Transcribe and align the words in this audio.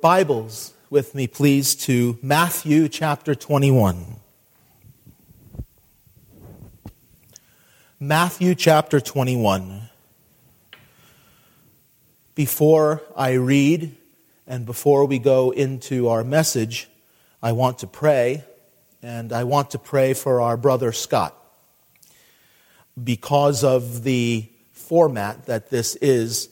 Bibles 0.00 0.74
with 0.90 1.12
me, 1.16 1.26
please, 1.26 1.74
to 1.74 2.20
Matthew 2.22 2.88
chapter 2.88 3.34
21. 3.34 4.14
Matthew 7.98 8.54
chapter 8.54 9.00
21. 9.00 9.88
Before 12.36 13.02
I 13.16 13.32
read 13.32 13.96
and 14.46 14.64
before 14.64 15.04
we 15.04 15.18
go 15.18 15.50
into 15.50 16.06
our 16.06 16.22
message, 16.22 16.88
I 17.42 17.50
want 17.50 17.80
to 17.80 17.88
pray, 17.88 18.44
and 19.02 19.32
I 19.32 19.42
want 19.42 19.72
to 19.72 19.80
pray 19.80 20.14
for 20.14 20.40
our 20.40 20.56
brother 20.56 20.92
Scott. 20.92 21.34
Because 23.02 23.64
of 23.64 24.04
the 24.04 24.48
format 24.70 25.46
that 25.46 25.70
this 25.70 25.96
is, 25.96 26.50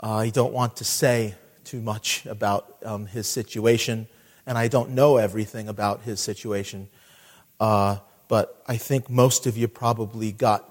I 0.00 0.30
don't 0.30 0.54
want 0.54 0.76
to 0.76 0.84
say 0.84 1.34
too 1.66 1.80
much 1.80 2.24
about 2.26 2.76
um, 2.84 3.06
his 3.06 3.26
situation, 3.26 4.06
and 4.46 4.56
I 4.56 4.68
don't 4.68 4.90
know 4.90 5.18
everything 5.18 5.68
about 5.68 6.02
his 6.02 6.20
situation. 6.20 6.88
Uh, 7.60 7.98
but 8.28 8.62
I 8.66 8.76
think 8.76 9.10
most 9.10 9.46
of 9.46 9.56
you 9.56 9.68
probably 9.68 10.32
got 10.32 10.64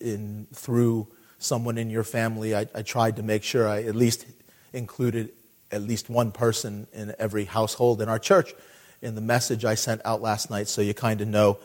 in 0.00 0.46
through 0.52 1.06
someone 1.38 1.78
in 1.78 1.90
your 1.90 2.04
family. 2.04 2.56
I, 2.56 2.66
I 2.74 2.82
tried 2.82 3.16
to 3.16 3.22
make 3.22 3.42
sure 3.44 3.68
I 3.68 3.82
at 3.84 3.94
least 3.94 4.26
included 4.72 5.30
at 5.70 5.82
least 5.82 6.08
one 6.08 6.32
person 6.32 6.86
in 6.92 7.14
every 7.18 7.44
household 7.44 8.00
in 8.00 8.08
our 8.08 8.18
church 8.18 8.54
in 9.02 9.14
the 9.14 9.20
message 9.20 9.64
I 9.64 9.74
sent 9.74 10.00
out 10.04 10.22
last 10.22 10.50
night, 10.50 10.68
so 10.68 10.80
you 10.80 10.94
kind 10.94 11.20
of 11.20 11.28
know 11.28 11.58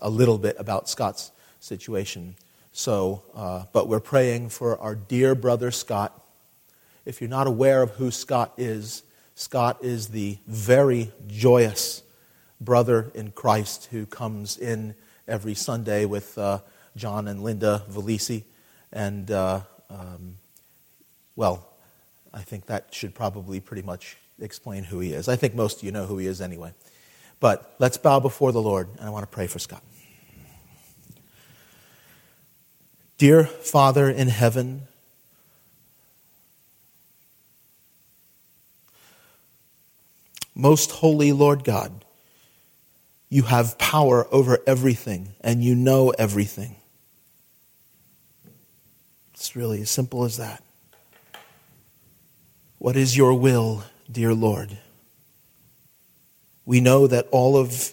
a 0.00 0.08
little 0.08 0.38
bit 0.38 0.56
about 0.58 0.88
Scott's 0.88 1.32
situation. 1.60 2.36
So, 2.72 3.22
uh, 3.34 3.64
but 3.72 3.88
we're 3.88 4.00
praying 4.00 4.48
for 4.48 4.78
our 4.78 4.94
dear 4.94 5.34
brother 5.34 5.70
Scott 5.70 6.21
if 7.04 7.20
you're 7.20 7.30
not 7.30 7.46
aware 7.46 7.82
of 7.82 7.90
who 7.92 8.10
Scott 8.10 8.52
is, 8.56 9.02
Scott 9.34 9.78
is 9.82 10.08
the 10.08 10.38
very 10.46 11.10
joyous 11.26 12.02
brother 12.60 13.10
in 13.14 13.32
Christ 13.32 13.88
who 13.90 14.06
comes 14.06 14.56
in 14.56 14.94
every 15.26 15.54
Sunday 15.54 16.04
with 16.04 16.36
uh, 16.38 16.58
John 16.96 17.26
and 17.26 17.42
Linda 17.42 17.82
Valisi. 17.90 18.44
And, 18.92 19.30
uh, 19.30 19.60
um, 19.90 20.36
well, 21.34 21.66
I 22.32 22.42
think 22.42 22.66
that 22.66 22.94
should 22.94 23.14
probably 23.14 23.60
pretty 23.60 23.82
much 23.82 24.16
explain 24.40 24.84
who 24.84 25.00
he 25.00 25.12
is. 25.12 25.28
I 25.28 25.36
think 25.36 25.54
most 25.54 25.78
of 25.78 25.84
you 25.84 25.92
know 25.92 26.06
who 26.06 26.18
he 26.18 26.26
is 26.26 26.40
anyway. 26.40 26.72
But 27.40 27.74
let's 27.78 27.96
bow 27.96 28.20
before 28.20 28.52
the 28.52 28.62
Lord, 28.62 28.88
and 28.98 29.06
I 29.06 29.10
want 29.10 29.24
to 29.24 29.34
pray 29.34 29.48
for 29.48 29.58
Scott. 29.58 29.82
Dear 33.18 33.44
Father 33.44 34.08
in 34.08 34.28
heaven, 34.28 34.82
Most 40.54 40.90
holy 40.90 41.32
Lord 41.32 41.64
God, 41.64 42.04
you 43.28 43.44
have 43.44 43.78
power 43.78 44.26
over 44.30 44.58
everything 44.66 45.34
and 45.40 45.64
you 45.64 45.74
know 45.74 46.10
everything. 46.10 46.76
It's 49.32 49.56
really 49.56 49.80
as 49.82 49.90
simple 49.90 50.24
as 50.24 50.36
that. 50.36 50.62
What 52.78 52.96
is 52.96 53.16
your 53.16 53.34
will, 53.34 53.84
dear 54.10 54.34
Lord? 54.34 54.76
We 56.66 56.80
know 56.80 57.06
that 57.06 57.26
all 57.30 57.56
of 57.56 57.92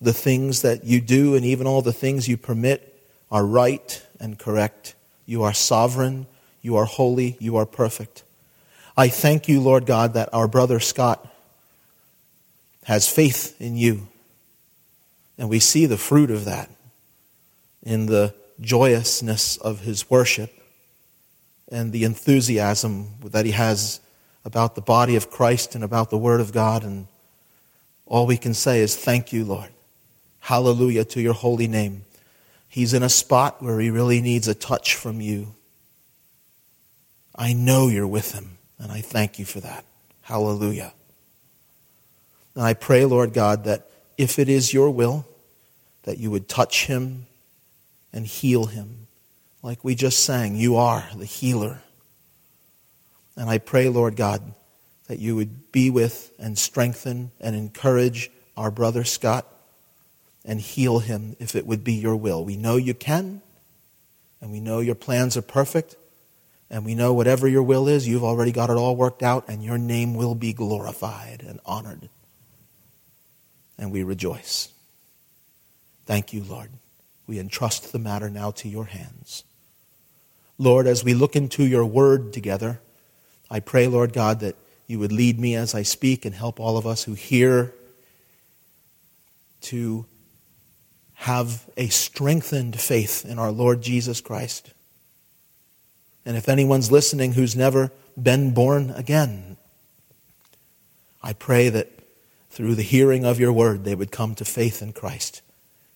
the 0.00 0.12
things 0.12 0.62
that 0.62 0.84
you 0.84 1.00
do 1.00 1.34
and 1.34 1.44
even 1.44 1.66
all 1.66 1.82
the 1.82 1.92
things 1.92 2.28
you 2.28 2.36
permit 2.36 3.06
are 3.30 3.44
right 3.44 4.04
and 4.18 4.38
correct. 4.38 4.94
You 5.26 5.42
are 5.42 5.52
sovereign, 5.52 6.26
you 6.62 6.76
are 6.76 6.86
holy, 6.86 7.36
you 7.38 7.56
are 7.56 7.66
perfect. 7.66 8.24
I 8.96 9.08
thank 9.08 9.48
you, 9.48 9.60
Lord 9.60 9.86
God, 9.86 10.14
that 10.14 10.32
our 10.32 10.48
brother 10.48 10.80
Scott 10.80 11.29
has 12.90 13.08
faith 13.08 13.54
in 13.60 13.76
you. 13.76 14.08
And 15.38 15.48
we 15.48 15.60
see 15.60 15.86
the 15.86 15.96
fruit 15.96 16.28
of 16.28 16.46
that 16.46 16.68
in 17.84 18.06
the 18.06 18.34
joyousness 18.60 19.58
of 19.58 19.78
his 19.78 20.10
worship 20.10 20.52
and 21.70 21.92
the 21.92 22.02
enthusiasm 22.02 23.10
that 23.26 23.46
he 23.46 23.52
has 23.52 24.00
about 24.44 24.74
the 24.74 24.80
body 24.80 25.14
of 25.14 25.30
Christ 25.30 25.76
and 25.76 25.84
about 25.84 26.10
the 26.10 26.18
Word 26.18 26.40
of 26.40 26.52
God. 26.52 26.82
And 26.82 27.06
all 28.06 28.26
we 28.26 28.36
can 28.36 28.54
say 28.54 28.80
is, 28.80 28.96
Thank 28.96 29.32
you, 29.32 29.44
Lord. 29.44 29.70
Hallelujah 30.40 31.04
to 31.04 31.20
your 31.20 31.34
holy 31.34 31.68
name. 31.68 32.04
He's 32.68 32.92
in 32.92 33.04
a 33.04 33.08
spot 33.08 33.62
where 33.62 33.78
he 33.78 33.90
really 33.90 34.20
needs 34.20 34.48
a 34.48 34.54
touch 34.54 34.96
from 34.96 35.20
you. 35.20 35.54
I 37.36 37.52
know 37.52 37.86
you're 37.86 38.08
with 38.08 38.32
him, 38.32 38.58
and 38.80 38.90
I 38.90 39.00
thank 39.00 39.38
you 39.38 39.44
for 39.44 39.60
that. 39.60 39.84
Hallelujah. 40.22 40.92
And 42.60 42.66
I 42.66 42.74
pray, 42.74 43.06
Lord 43.06 43.32
God, 43.32 43.64
that 43.64 43.88
if 44.18 44.38
it 44.38 44.50
is 44.50 44.74
your 44.74 44.90
will, 44.90 45.26
that 46.02 46.18
you 46.18 46.30
would 46.30 46.46
touch 46.46 46.84
him 46.84 47.24
and 48.12 48.26
heal 48.26 48.66
him. 48.66 49.06
Like 49.62 49.82
we 49.82 49.94
just 49.94 50.26
sang, 50.26 50.56
you 50.56 50.76
are 50.76 51.08
the 51.16 51.24
healer. 51.24 51.80
And 53.34 53.48
I 53.48 53.56
pray, 53.56 53.88
Lord 53.88 54.14
God, 54.14 54.42
that 55.08 55.18
you 55.18 55.36
would 55.36 55.72
be 55.72 55.88
with 55.88 56.34
and 56.38 56.58
strengthen 56.58 57.30
and 57.40 57.56
encourage 57.56 58.30
our 58.58 58.70
brother 58.70 59.04
Scott 59.04 59.46
and 60.44 60.60
heal 60.60 60.98
him 60.98 61.36
if 61.38 61.56
it 61.56 61.64
would 61.64 61.82
be 61.82 61.94
your 61.94 62.16
will. 62.16 62.44
We 62.44 62.58
know 62.58 62.76
you 62.76 62.92
can, 62.92 63.40
and 64.42 64.52
we 64.52 64.60
know 64.60 64.80
your 64.80 64.94
plans 64.94 65.34
are 65.38 65.40
perfect, 65.40 65.96
and 66.68 66.84
we 66.84 66.94
know 66.94 67.14
whatever 67.14 67.48
your 67.48 67.62
will 67.62 67.88
is, 67.88 68.06
you've 68.06 68.22
already 68.22 68.52
got 68.52 68.68
it 68.68 68.76
all 68.76 68.96
worked 68.96 69.22
out, 69.22 69.48
and 69.48 69.64
your 69.64 69.78
name 69.78 70.14
will 70.14 70.34
be 70.34 70.52
glorified 70.52 71.42
and 71.42 71.58
honored 71.64 72.10
and 73.80 73.90
we 73.90 74.04
rejoice. 74.04 74.68
Thank 76.06 76.32
you, 76.32 76.44
Lord. 76.44 76.70
We 77.26 77.38
entrust 77.38 77.92
the 77.92 77.98
matter 77.98 78.28
now 78.28 78.50
to 78.52 78.68
your 78.68 78.84
hands. 78.84 79.42
Lord, 80.58 80.86
as 80.86 81.02
we 81.02 81.14
look 81.14 81.34
into 81.34 81.64
your 81.64 81.86
word 81.86 82.32
together, 82.32 82.80
I 83.50 83.60
pray, 83.60 83.86
Lord 83.86 84.12
God, 84.12 84.40
that 84.40 84.56
you 84.86 84.98
would 84.98 85.12
lead 85.12 85.40
me 85.40 85.56
as 85.56 85.74
I 85.74 85.82
speak 85.82 86.24
and 86.24 86.34
help 86.34 86.60
all 86.60 86.76
of 86.76 86.86
us 86.86 87.04
who 87.04 87.14
hear 87.14 87.72
to 89.62 90.04
have 91.14 91.68
a 91.76 91.88
strengthened 91.88 92.78
faith 92.78 93.24
in 93.24 93.38
our 93.38 93.50
Lord 93.50 93.82
Jesus 93.82 94.20
Christ. 94.20 94.72
And 96.26 96.36
if 96.36 96.48
anyone's 96.48 96.90
listening 96.90 97.32
who's 97.32 97.56
never 97.56 97.90
been 98.20 98.52
born 98.52 98.90
again, 98.90 99.56
I 101.22 101.32
pray 101.32 101.68
that 101.68 101.99
through 102.50 102.74
the 102.74 102.82
hearing 102.82 103.24
of 103.24 103.38
your 103.38 103.52
word, 103.52 103.84
they 103.84 103.94
would 103.94 104.10
come 104.10 104.34
to 104.34 104.44
faith 104.44 104.82
in 104.82 104.92
Christ 104.92 105.40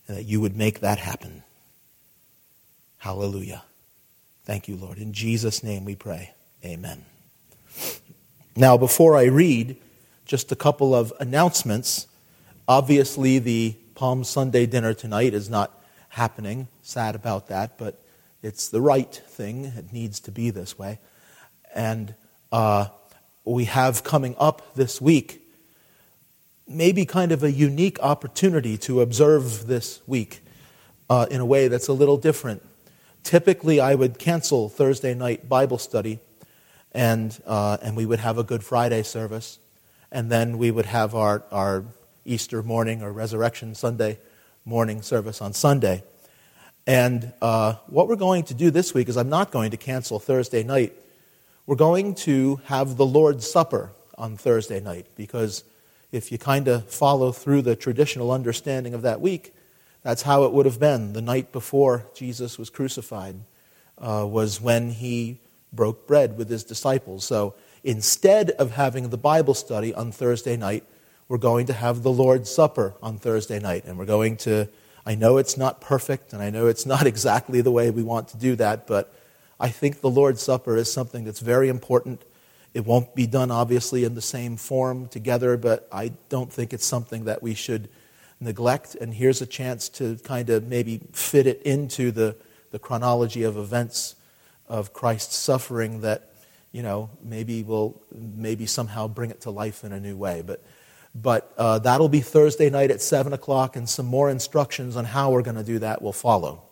and 0.06 0.16
that 0.16 0.25
you 0.25 0.41
would 0.41 0.56
make 0.56 0.81
that 0.81 0.98
happen. 0.98 1.42
Hallelujah. 2.98 3.62
Thank 4.44 4.69
you, 4.69 4.76
Lord. 4.76 4.98
In 4.98 5.12
Jesus' 5.12 5.62
name 5.62 5.84
we 5.84 5.94
pray. 5.94 6.32
Amen. 6.65 7.04
Now, 8.56 8.76
before 8.76 9.16
I 9.16 9.25
read, 9.25 9.76
just 10.25 10.53
a 10.53 10.56
couple 10.56 10.94
of 10.94 11.12
announcements. 11.20 12.06
Obviously, 12.66 13.38
the 13.38 13.76
Palm 13.94 14.25
Sunday 14.25 14.66
dinner 14.66 14.94
tonight 14.94 15.34
is 15.34 15.50
not 15.50 15.82
happening. 16.10 16.69
Sad 16.82 17.15
about 17.15 17.48
that, 17.48 17.76
but 17.78 18.00
it's 18.42 18.69
the 18.69 18.81
right 18.81 19.12
thing. 19.26 19.65
It 19.65 19.92
needs 19.92 20.21
to 20.21 20.31
be 20.31 20.50
this 20.50 20.78
way. 20.78 20.98
And 21.75 22.15
uh, 22.53 22.86
we 23.44 23.65
have 23.65 24.04
coming 24.04 24.34
up 24.38 24.75
this 24.75 25.00
week 25.00 25.44
maybe 26.66 27.04
kind 27.04 27.32
of 27.32 27.42
a 27.42 27.50
unique 27.50 27.98
opportunity 28.00 28.76
to 28.78 29.00
observe 29.00 29.66
this 29.66 30.00
week 30.06 30.41
uh, 31.10 31.26
in 31.30 31.41
a 31.41 31.47
way 31.47 31.69
that's 31.69 31.88
a 31.88 31.92
little 31.92 32.16
different. 32.16 32.62
Typically, 33.22 33.80
I 33.80 33.94
would 33.94 34.19
cancel 34.19 34.69
Thursday 34.69 35.14
night 35.14 35.48
Bible 35.48 35.78
study, 35.78 36.19
and, 36.92 37.38
uh, 37.47 37.78
and 37.82 37.97
we 37.97 38.06
would 38.06 38.20
have 38.20 38.38
a 38.38 38.42
Good 38.42 38.62
Friday 38.64 39.03
service, 39.03 39.58
and 40.10 40.30
then 40.30 40.58
we 40.58 40.70
would 40.70 40.86
have 40.86 41.15
our, 41.15 41.42
our 41.50 41.84
Easter 42.24 42.62
morning 42.62 43.03
or 43.03 43.12
Resurrection 43.12 43.74
Sunday 43.74 44.18
morning 44.65 45.03
service 45.03 45.42
on 45.42 45.53
Sunday. 45.53 46.03
And 46.86 47.33
uh, 47.41 47.74
what 47.86 48.09
we're 48.09 48.16
going 48.16 48.44
to 48.44 48.54
do 48.54 48.71
this 48.71 48.92
week 48.92 49.09
is 49.09 49.16
I'm 49.16 49.30
not 49.30 49.50
going 49.50 49.71
to 49.71 49.77
cancel 49.77 50.18
Thursday 50.18 50.62
night. 50.62 50.92
We're 51.66 51.77
going 51.77 52.15
to 52.16 52.60
have 52.66 52.97
the 52.97 53.06
Lord's 53.06 53.50
Supper 53.50 53.92
on 54.18 54.36
Thursday 54.36 54.80
night 54.80 55.06
because 55.16 55.65
if 56.15 56.31
you 56.31 56.39
kind 56.39 56.69
of 56.69 56.89
follow 56.89 57.33
through 57.33 57.63
the 57.63 57.75
traditional 57.75 58.31
understanding 58.31 58.95
of 58.95 59.03
that 59.03 59.21
week, 59.21 59.53
that's 60.03 60.22
how 60.22 60.45
it 60.45 60.53
would 60.53 60.65
have 60.65 60.78
been. 60.78 61.13
The 61.13 61.21
night 61.21 61.51
before 61.51 62.07
Jesus 62.15 62.57
was 62.57 62.71
crucified 62.71 63.37
uh, 63.99 64.25
was 64.28 64.61
when 64.61 64.91
he 64.91 65.41
broke 65.72 66.07
bread 66.07 66.39
with 66.39 66.49
his 66.49 66.63
disciples. 66.63 67.25
So 67.25 67.55
instead 67.83 68.51
of 68.51 68.71
having 68.71 69.09
the 69.09 69.16
Bible 69.16 69.55
study 69.55 69.93
on 69.93 70.13
Thursday 70.13 70.57
night, 70.57 70.84
we're 71.27 71.39
going 71.39 71.66
to 71.66 71.72
have 71.72 72.03
the 72.03 72.13
Lord's 72.13 72.49
Supper 72.49 72.95
on 73.03 73.19
Thursday 73.19 73.59
night. 73.59 73.84
And 73.84 73.99
we're 73.99 74.05
going 74.05 74.37
to, 74.39 74.69
I 75.05 75.16
know 75.16 75.39
it's 75.39 75.57
not 75.57 75.81
perfect, 75.81 76.33
and 76.33 76.41
I 76.41 76.51
know 76.51 76.69
it's 76.69 76.87
not 76.87 77.07
exactly 77.09 77.61
the 77.61 77.72
way 77.72 77.91
we 77.91 78.05
want 78.05 78.28
to 78.28 78.37
do 78.37 78.55
that, 78.57 78.87
but 78.87 79.13
I 79.59 79.69
think 79.69 80.01
the 80.01 80.11
Lord's 80.11 80.43
Supper 80.43 80.77
is 80.77 80.93
something 80.93 81.25
that's 81.25 81.41
very 81.41 81.69
important 81.69 82.22
It 82.74 82.84
won't 82.84 83.15
be 83.15 83.28
done, 83.28 83.53
obviously, 83.53 84.03
in 84.03 84.16
the 84.16 84.21
same 84.21 84.56
form 84.56 85.06
together, 85.06 85.56
but 85.56 85.88
I 85.92 86.12
don't 86.28 86.53
think 86.53 86.72
it's 86.72 86.84
something 86.84 87.24
that 87.24 87.41
we 87.41 87.54
should 87.54 87.88
neglect. 88.41 88.97
And 88.97 89.15
here's 89.15 89.41
a 89.41 89.47
chance 89.47 89.88
to 89.91 90.16
kind 90.24 90.50
of 90.50 90.66
maybe 90.66 91.00
fit 91.12 91.47
it 91.47 91.62
into 91.62 92.10
the, 92.10 92.34
the 92.72 92.80
chronology 92.80 93.44
of 93.44 93.56
events 93.56 94.16
of 94.68 94.92
Christ's 94.92 95.36
suffering 95.36 96.00
that, 96.00 96.30
you 96.72 96.82
know, 96.82 97.10
maybe 97.22 97.62
will 97.62 98.03
maybe 98.12 98.66
somehow 98.66 99.06
bring 99.06 99.30
it 99.30 99.42
to 99.42 99.50
life 99.50 99.84
in 99.84 99.92
a 99.92 100.00
new 100.00 100.16
way. 100.16 100.42
But, 100.44 100.60
but 101.15 101.53
uh, 101.56 101.78
that'll 101.78 102.09
be 102.09 102.22
Thursday 102.22 102.70
night 102.70 102.91
at 102.91 103.00
7 103.00 103.32
o'clock, 103.32 103.77
and 103.77 103.88
some 103.88 104.06
more 104.06 104.30
instructions 104.30 104.97
on 104.97 105.04
how 105.04 105.30
we're 105.30 105.42
going 105.42 105.56
to 105.56 105.65
do 105.65 105.78
that 105.78 106.03
will 106.03 106.12
follow. 106.12 106.62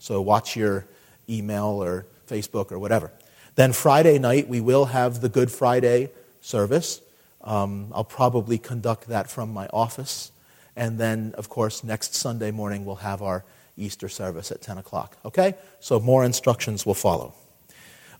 So 0.00 0.20
watch 0.20 0.56
your 0.56 0.86
email 1.28 1.82
or 1.82 2.06
Facebook 2.26 2.72
or 2.72 2.80
whatever. 2.80 3.12
Then 3.54 3.72
Friday 3.72 4.18
night, 4.18 4.48
we 4.48 4.60
will 4.60 4.86
have 4.86 5.20
the 5.20 5.28
Good 5.28 5.50
Friday 5.50 6.10
service. 6.40 7.00
Um, 7.42 7.88
I'll 7.92 8.04
probably 8.04 8.58
conduct 8.58 9.08
that 9.08 9.30
from 9.30 9.52
my 9.52 9.66
office. 9.68 10.32
And 10.74 10.98
then, 10.98 11.34
of 11.36 11.48
course, 11.48 11.84
next 11.84 12.14
Sunday 12.14 12.50
morning, 12.50 12.84
we'll 12.84 12.96
have 12.96 13.20
our 13.20 13.44
Easter 13.76 14.08
service 14.08 14.50
at 14.50 14.62
10 14.62 14.78
o'clock. 14.78 15.16
Okay? 15.24 15.54
So 15.80 16.00
more 16.00 16.24
instructions 16.24 16.86
will 16.86 16.94
follow. 16.94 17.34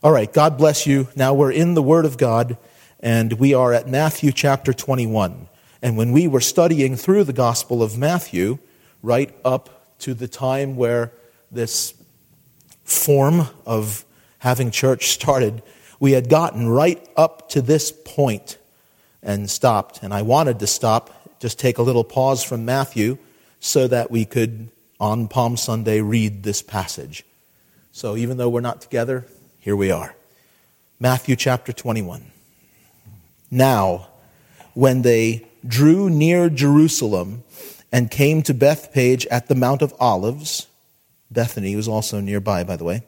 All 0.02 0.12
right, 0.12 0.30
God 0.32 0.58
bless 0.58 0.86
you. 0.86 1.08
Now 1.14 1.32
we're 1.32 1.52
in 1.52 1.74
the 1.74 1.82
Word 1.82 2.04
of 2.04 2.18
God, 2.18 2.56
and 3.00 3.34
we 3.34 3.54
are 3.54 3.72
at 3.72 3.88
Matthew 3.88 4.32
chapter 4.32 4.72
21. 4.72 5.48
And 5.80 5.96
when 5.96 6.12
we 6.12 6.28
were 6.28 6.40
studying 6.40 6.96
through 6.96 7.24
the 7.24 7.32
Gospel 7.32 7.82
of 7.82 7.96
Matthew, 7.96 8.58
right 9.02 9.34
up 9.44 9.98
to 10.00 10.14
the 10.14 10.28
time 10.28 10.76
where 10.76 11.12
this 11.50 11.94
form 12.84 13.48
of 13.64 14.04
having 14.42 14.72
church 14.72 15.10
started, 15.10 15.62
we 16.00 16.12
had 16.12 16.28
gotten 16.28 16.68
right 16.68 17.08
up 17.16 17.48
to 17.48 17.62
this 17.62 17.92
point 17.92 18.58
and 19.22 19.48
stopped. 19.48 20.00
And 20.02 20.12
I 20.12 20.22
wanted 20.22 20.58
to 20.58 20.66
stop, 20.66 21.38
just 21.38 21.60
take 21.60 21.78
a 21.78 21.82
little 21.82 22.02
pause 22.02 22.42
from 22.42 22.64
Matthew 22.64 23.18
so 23.60 23.86
that 23.86 24.10
we 24.10 24.24
could, 24.24 24.68
on 24.98 25.28
Palm 25.28 25.56
Sunday, 25.56 26.00
read 26.00 26.42
this 26.42 26.60
passage. 26.60 27.24
So 27.92 28.16
even 28.16 28.36
though 28.36 28.48
we're 28.48 28.60
not 28.60 28.80
together, 28.80 29.26
here 29.60 29.76
we 29.76 29.92
are. 29.92 30.16
Matthew 30.98 31.36
chapter 31.36 31.72
21. 31.72 32.24
Now, 33.48 34.08
when 34.74 35.02
they 35.02 35.46
drew 35.64 36.10
near 36.10 36.50
Jerusalem 36.50 37.44
and 37.92 38.10
came 38.10 38.42
to 38.42 38.54
Bethphage 38.54 39.24
at 39.26 39.46
the 39.46 39.54
Mount 39.54 39.82
of 39.82 39.94
Olives, 40.00 40.66
Bethany 41.30 41.76
was 41.76 41.86
also 41.86 42.18
nearby, 42.18 42.64
by 42.64 42.74
the 42.74 42.82
way. 42.82 43.04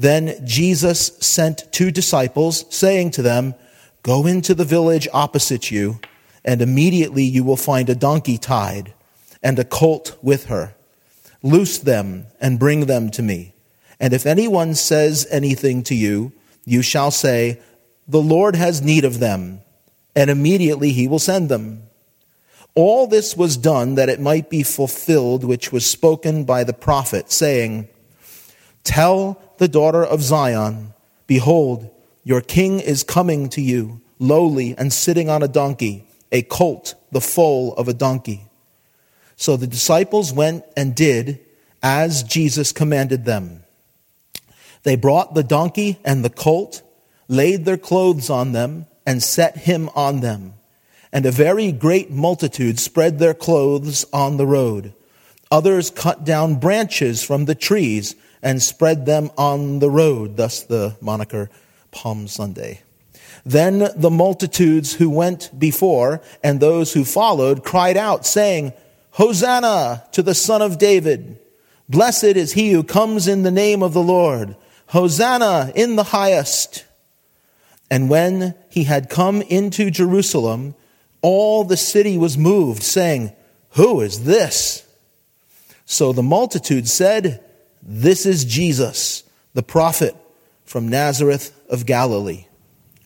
Then 0.00 0.46
Jesus 0.46 1.08
sent 1.20 1.70
two 1.72 1.90
disciples, 1.90 2.64
saying 2.74 3.10
to 3.10 3.22
them, 3.22 3.54
Go 4.02 4.26
into 4.26 4.54
the 4.54 4.64
village 4.64 5.06
opposite 5.12 5.70
you, 5.70 6.00
and 6.42 6.62
immediately 6.62 7.22
you 7.22 7.44
will 7.44 7.58
find 7.58 7.90
a 7.90 7.94
donkey 7.94 8.38
tied 8.38 8.94
and 9.42 9.58
a 9.58 9.64
colt 9.64 10.16
with 10.22 10.46
her. 10.46 10.74
Loose 11.42 11.76
them 11.76 12.24
and 12.40 12.58
bring 12.58 12.86
them 12.86 13.10
to 13.10 13.22
me. 13.22 13.52
And 14.00 14.14
if 14.14 14.24
anyone 14.24 14.74
says 14.74 15.26
anything 15.30 15.82
to 15.82 15.94
you, 15.94 16.32
you 16.64 16.80
shall 16.80 17.10
say, 17.10 17.60
The 18.08 18.22
Lord 18.22 18.56
has 18.56 18.80
need 18.80 19.04
of 19.04 19.20
them, 19.20 19.60
and 20.16 20.30
immediately 20.30 20.92
he 20.92 21.08
will 21.08 21.18
send 21.18 21.50
them. 21.50 21.82
All 22.74 23.06
this 23.06 23.36
was 23.36 23.58
done 23.58 23.96
that 23.96 24.08
it 24.08 24.18
might 24.18 24.48
be 24.48 24.62
fulfilled, 24.62 25.44
which 25.44 25.70
was 25.72 25.84
spoken 25.84 26.44
by 26.44 26.64
the 26.64 26.72
prophet, 26.72 27.30
saying, 27.30 27.90
Tell 28.84 29.40
the 29.58 29.68
daughter 29.68 30.04
of 30.04 30.22
Zion, 30.22 30.94
Behold, 31.26 31.90
your 32.24 32.40
king 32.40 32.80
is 32.80 33.02
coming 33.02 33.48
to 33.50 33.60
you, 33.60 34.00
lowly 34.18 34.74
and 34.76 34.92
sitting 34.92 35.28
on 35.28 35.42
a 35.42 35.48
donkey, 35.48 36.04
a 36.32 36.42
colt, 36.42 36.94
the 37.12 37.20
foal 37.20 37.74
of 37.74 37.88
a 37.88 37.94
donkey. 37.94 38.48
So 39.36 39.56
the 39.56 39.66
disciples 39.66 40.32
went 40.32 40.64
and 40.76 40.94
did 40.94 41.40
as 41.82 42.22
Jesus 42.22 42.72
commanded 42.72 43.24
them. 43.24 43.62
They 44.82 44.96
brought 44.96 45.34
the 45.34 45.42
donkey 45.42 45.98
and 46.04 46.24
the 46.24 46.30
colt, 46.30 46.82
laid 47.28 47.64
their 47.64 47.78
clothes 47.78 48.28
on 48.28 48.52
them, 48.52 48.86
and 49.06 49.22
set 49.22 49.56
him 49.56 49.88
on 49.94 50.20
them. 50.20 50.54
And 51.12 51.26
a 51.26 51.32
very 51.32 51.72
great 51.72 52.10
multitude 52.10 52.78
spread 52.78 53.18
their 53.18 53.34
clothes 53.34 54.04
on 54.12 54.36
the 54.36 54.46
road. 54.46 54.94
Others 55.50 55.90
cut 55.90 56.24
down 56.24 56.56
branches 56.56 57.22
from 57.24 57.46
the 57.46 57.54
trees 57.54 58.14
and 58.42 58.62
spread 58.62 59.06
them 59.06 59.30
on 59.36 59.78
the 59.78 59.90
road, 59.90 60.36
thus 60.36 60.62
the 60.62 60.96
moniker 61.00 61.50
Palm 61.90 62.28
Sunday. 62.28 62.80
Then 63.44 63.90
the 63.96 64.10
multitudes 64.10 64.94
who 64.94 65.10
went 65.10 65.50
before 65.58 66.20
and 66.42 66.60
those 66.60 66.92
who 66.92 67.04
followed 67.04 67.64
cried 67.64 67.96
out, 67.96 68.26
saying, 68.26 68.72
Hosanna 69.12 70.04
to 70.12 70.22
the 70.22 70.34
Son 70.34 70.62
of 70.62 70.78
David! 70.78 71.38
Blessed 71.88 72.24
is 72.24 72.52
he 72.52 72.70
who 72.70 72.84
comes 72.84 73.26
in 73.26 73.42
the 73.42 73.50
name 73.50 73.82
of 73.82 73.92
the 73.92 74.02
Lord! 74.02 74.56
Hosanna 74.88 75.72
in 75.74 75.96
the 75.96 76.04
highest! 76.04 76.84
And 77.90 78.08
when 78.08 78.54
he 78.68 78.84
had 78.84 79.10
come 79.10 79.42
into 79.42 79.90
Jerusalem, 79.90 80.74
all 81.22 81.64
the 81.64 81.76
city 81.76 82.16
was 82.16 82.38
moved, 82.38 82.82
saying, 82.82 83.32
Who 83.70 84.00
is 84.00 84.24
this? 84.24 84.86
So 85.84 86.12
the 86.12 86.22
multitude 86.22 86.88
said, 86.88 87.44
This 87.82 88.26
is 88.26 88.44
Jesus, 88.44 89.24
the 89.54 89.62
prophet 89.62 90.14
from 90.64 90.88
Nazareth 90.88 91.58
of 91.68 91.86
Galilee. 91.86 92.46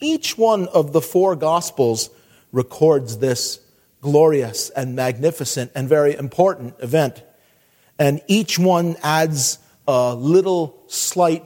Each 0.00 0.36
one 0.36 0.66
of 0.68 0.92
the 0.92 1.00
four 1.00 1.36
Gospels 1.36 2.10
records 2.52 3.18
this 3.18 3.60
glorious 4.00 4.70
and 4.70 4.96
magnificent 4.96 5.70
and 5.74 5.88
very 5.88 6.14
important 6.14 6.74
event. 6.80 7.22
And 7.98 8.20
each 8.26 8.58
one 8.58 8.96
adds 9.02 9.58
a 9.86 10.14
little 10.14 10.82
slight 10.88 11.44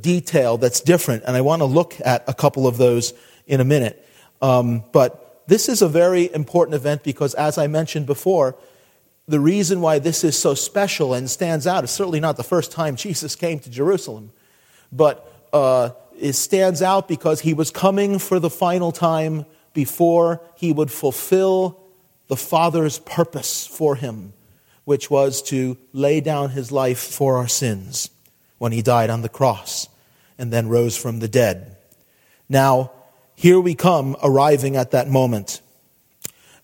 detail 0.00 0.56
that's 0.56 0.80
different. 0.80 1.24
And 1.26 1.36
I 1.36 1.42
want 1.42 1.60
to 1.60 1.66
look 1.66 1.94
at 2.04 2.24
a 2.26 2.34
couple 2.34 2.66
of 2.66 2.78
those 2.78 3.12
in 3.46 3.60
a 3.60 3.64
minute. 3.64 4.08
Um, 4.40 4.84
but 4.92 5.42
this 5.46 5.68
is 5.68 5.82
a 5.82 5.88
very 5.88 6.32
important 6.32 6.74
event 6.74 7.02
because, 7.02 7.34
as 7.34 7.58
I 7.58 7.66
mentioned 7.66 8.06
before, 8.06 8.56
the 9.26 9.40
reason 9.40 9.80
why 9.80 9.98
this 9.98 10.22
is 10.22 10.38
so 10.38 10.54
special 10.54 11.14
and 11.14 11.30
stands 11.30 11.66
out 11.66 11.84
is 11.84 11.90
certainly 11.90 12.20
not 12.20 12.36
the 12.36 12.44
first 12.44 12.70
time 12.70 12.96
Jesus 12.96 13.36
came 13.36 13.58
to 13.60 13.70
Jerusalem, 13.70 14.30
but 14.92 15.30
uh, 15.52 15.90
it 16.18 16.34
stands 16.34 16.82
out 16.82 17.08
because 17.08 17.40
he 17.40 17.54
was 17.54 17.70
coming 17.70 18.18
for 18.18 18.38
the 18.38 18.50
final 18.50 18.92
time 18.92 19.46
before 19.72 20.40
he 20.56 20.72
would 20.72 20.90
fulfill 20.90 21.80
the 22.28 22.36
Father's 22.36 22.98
purpose 23.00 23.66
for 23.66 23.96
him, 23.96 24.32
which 24.84 25.10
was 25.10 25.42
to 25.42 25.76
lay 25.92 26.20
down 26.20 26.50
his 26.50 26.70
life 26.70 26.98
for 26.98 27.36
our 27.36 27.48
sins 27.48 28.10
when 28.58 28.72
he 28.72 28.82
died 28.82 29.10
on 29.10 29.22
the 29.22 29.28
cross 29.28 29.88
and 30.38 30.52
then 30.52 30.68
rose 30.68 30.96
from 30.96 31.20
the 31.20 31.28
dead. 31.28 31.76
Now, 32.48 32.92
here 33.34 33.60
we 33.60 33.74
come 33.74 34.16
arriving 34.22 34.76
at 34.76 34.92
that 34.92 35.08
moment. 35.08 35.60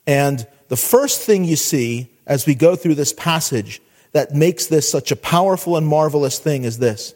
And 0.07 0.47
the 0.69 0.77
first 0.77 1.23
thing 1.23 1.45
you 1.45 1.57
see 1.57 2.11
as 2.31 2.47
we 2.47 2.55
go 2.55 2.75
through 2.75 2.95
this 2.95 3.13
passage 3.13 3.83
that 4.13 4.35
makes 4.35 4.67
this 4.67 4.91
such 4.91 5.13
a 5.13 5.17
powerful 5.17 5.77
and 5.77 5.87
marvelous 5.87 6.39
thing 6.39 6.65
is 6.65 6.79
this. 6.79 7.15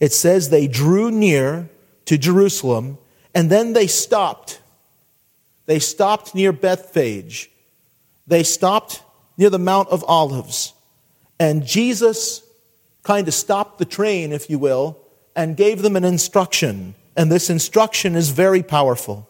It 0.00 0.14
says 0.14 0.48
they 0.48 0.66
drew 0.66 1.10
near 1.10 1.68
to 2.06 2.16
Jerusalem 2.16 2.96
and 3.34 3.50
then 3.50 3.74
they 3.74 3.86
stopped. 3.86 4.62
They 5.66 5.78
stopped 5.78 6.34
near 6.34 6.52
Bethphage. 6.52 7.50
They 8.26 8.42
stopped 8.42 9.02
near 9.36 9.50
the 9.50 9.58
Mount 9.58 9.90
of 9.90 10.02
Olives. 10.08 10.72
And 11.38 11.66
Jesus 11.66 12.42
kind 13.02 13.28
of 13.28 13.34
stopped 13.34 13.78
the 13.78 13.84
train, 13.84 14.32
if 14.32 14.48
you 14.48 14.58
will, 14.58 14.96
and 15.36 15.56
gave 15.58 15.82
them 15.82 15.96
an 15.96 16.04
instruction 16.04 16.94
and 17.16 17.30
this 17.30 17.50
instruction 17.50 18.16
is 18.16 18.30
very 18.30 18.62
powerful. 18.62 19.28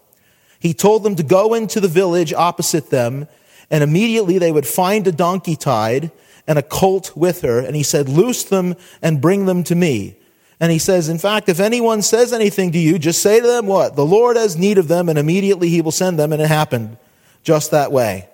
He 0.58 0.72
told 0.72 1.02
them 1.02 1.16
to 1.16 1.22
go 1.22 1.54
into 1.54 1.80
the 1.80 1.88
village 1.88 2.32
opposite 2.32 2.90
them, 2.90 3.28
and 3.70 3.82
immediately 3.82 4.38
they 4.38 4.52
would 4.52 4.66
find 4.66 5.06
a 5.06 5.12
donkey 5.12 5.56
tied 5.56 6.10
and 6.46 6.58
a 6.58 6.62
colt 6.62 7.16
with 7.16 7.42
her. 7.42 7.58
And 7.58 7.74
he 7.74 7.82
said, 7.82 8.08
Loose 8.08 8.44
them 8.44 8.76
and 9.02 9.20
bring 9.20 9.46
them 9.46 9.64
to 9.64 9.74
me. 9.74 10.16
And 10.60 10.70
he 10.70 10.78
says, 10.78 11.08
In 11.08 11.18
fact, 11.18 11.48
if 11.48 11.60
anyone 11.60 12.02
says 12.02 12.32
anything 12.32 12.72
to 12.72 12.78
you, 12.78 12.98
just 12.98 13.22
say 13.22 13.40
to 13.40 13.46
them 13.46 13.66
what? 13.66 13.96
The 13.96 14.06
Lord 14.06 14.36
has 14.36 14.56
need 14.56 14.78
of 14.78 14.88
them, 14.88 15.08
and 15.08 15.18
immediately 15.18 15.68
he 15.68 15.82
will 15.82 15.92
send 15.92 16.18
them. 16.18 16.32
And 16.32 16.40
it 16.40 16.48
happened 16.48 16.96
just 17.42 17.70
that 17.70 17.92
way. 17.92 18.28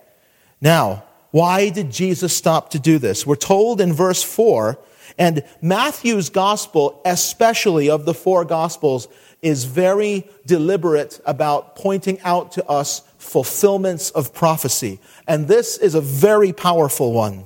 Now, 0.61 1.05
why 1.31 1.71
did 1.71 1.91
Jesus 1.91 2.37
stop 2.37 2.71
to 2.71 2.79
do 2.79 2.99
this? 2.99 3.27
We're 3.27 3.37
told 3.37 3.81
in 3.81 3.93
verse 3.93 4.23
4, 4.23 4.79
and 5.19 5.45
Matthew's 5.61 6.31
gospel, 6.31 7.01
especially 7.05 7.91
of 7.91 8.05
the 8.05 8.15
four 8.15 8.45
gospels, 8.45 9.09
is 9.43 9.65
very 9.65 10.29
deliberate 10.47 11.21
about 11.25 11.77
pointing 11.77 12.21
out 12.23 12.53
to 12.53 12.67
us 12.67 13.03
fulfillments 13.21 14.11
of 14.11 14.35
prophecy. 14.35 14.99
And 15.29 15.47
this 15.47 15.77
is 15.77 15.95
a 15.95 16.00
very 16.00 16.53
powerful 16.53 17.12
one. 17.12 17.45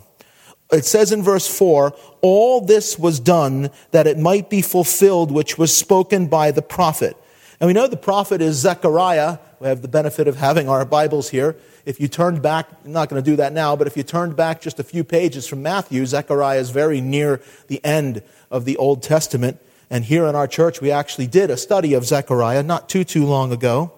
It 0.73 0.85
says 0.85 1.13
in 1.13 1.23
verse 1.23 1.47
4 1.47 1.95
All 2.23 2.61
this 2.61 2.99
was 2.99 3.21
done 3.21 3.71
that 3.91 4.07
it 4.07 4.19
might 4.19 4.49
be 4.49 4.63
fulfilled 4.63 5.31
which 5.31 5.59
was 5.59 5.77
spoken 5.77 6.27
by 6.29 6.51
the 6.51 6.63
prophet. 6.63 7.17
And 7.61 7.67
we 7.67 7.75
know 7.75 7.87
the 7.87 7.97
prophet 7.97 8.41
is 8.41 8.57
Zechariah. 8.57 9.39
We 9.61 9.69
have 9.69 9.83
the 9.83 9.89
benefit 9.89 10.29
of 10.29 10.37
having 10.37 10.69
our 10.69 10.85
Bibles 10.85 11.31
here. 11.31 11.57
If 11.85 12.01
you 12.01 12.09
turned 12.09 12.41
back, 12.41 12.69
I'm 12.85 12.93
not 12.93 13.09
going 13.09 13.23
to 13.23 13.31
do 13.31 13.37
that 13.37 13.53
now, 13.53 13.77
but 13.77 13.87
if 13.87 13.97
you 13.97 14.03
turned 14.03 14.37
back 14.37 14.61
just 14.61 14.81
a 14.81 14.85
few 14.85 15.05
pages 15.05 15.47
from 15.47 15.63
Matthew, 15.63 16.05
Zechariah 16.07 16.59
is 16.59 16.71
very 16.71 17.01
near 17.01 17.41
the 17.69 17.85
end 17.85 18.23
of 18.51 18.65
the 18.65 18.77
Old 18.77 19.03
Testament. 19.03 19.61
And 19.91 20.05
here 20.05 20.27
in 20.27 20.35
our 20.35 20.49
church, 20.49 20.81
we 20.81 20.91
actually 20.91 21.27
did 21.27 21.51
a 21.51 21.57
study 21.57 21.95
of 21.95 22.05
Zechariah 22.05 22.63
not 22.63 22.89
too, 22.89 23.05
too 23.05 23.27
long 23.27 23.53
ago. 23.53 23.93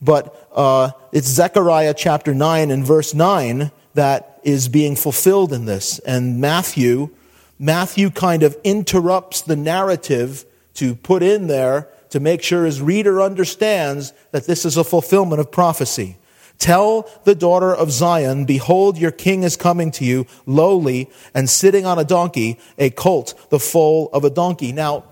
But 0.00 0.48
uh, 0.54 0.90
it's 1.12 1.26
Zechariah 1.26 1.94
chapter 1.94 2.34
9 2.34 2.70
and 2.70 2.84
verse 2.84 3.14
9 3.14 3.70
that 3.94 4.40
is 4.44 4.68
being 4.68 4.94
fulfilled 4.94 5.52
in 5.52 5.64
this. 5.64 5.98
And 6.00 6.40
Matthew, 6.40 7.10
Matthew 7.58 8.10
kind 8.10 8.42
of 8.42 8.56
interrupts 8.62 9.42
the 9.42 9.56
narrative 9.56 10.44
to 10.74 10.94
put 10.94 11.22
in 11.22 11.48
there 11.48 11.88
to 12.10 12.20
make 12.20 12.42
sure 12.42 12.64
his 12.64 12.80
reader 12.80 13.20
understands 13.20 14.12
that 14.30 14.46
this 14.46 14.64
is 14.64 14.76
a 14.76 14.84
fulfillment 14.84 15.40
of 15.40 15.50
prophecy. 15.50 16.16
Tell 16.58 17.08
the 17.24 17.34
daughter 17.34 17.74
of 17.74 17.92
Zion, 17.92 18.44
behold, 18.44 18.98
your 18.98 19.10
king 19.12 19.42
is 19.42 19.56
coming 19.56 19.90
to 19.92 20.04
you, 20.04 20.26
lowly 20.46 21.08
and 21.34 21.48
sitting 21.48 21.86
on 21.86 21.98
a 21.98 22.04
donkey, 22.04 22.58
a 22.78 22.90
colt, 22.90 23.34
the 23.50 23.60
foal 23.60 24.10
of 24.12 24.24
a 24.24 24.30
donkey. 24.30 24.72
Now, 24.72 25.04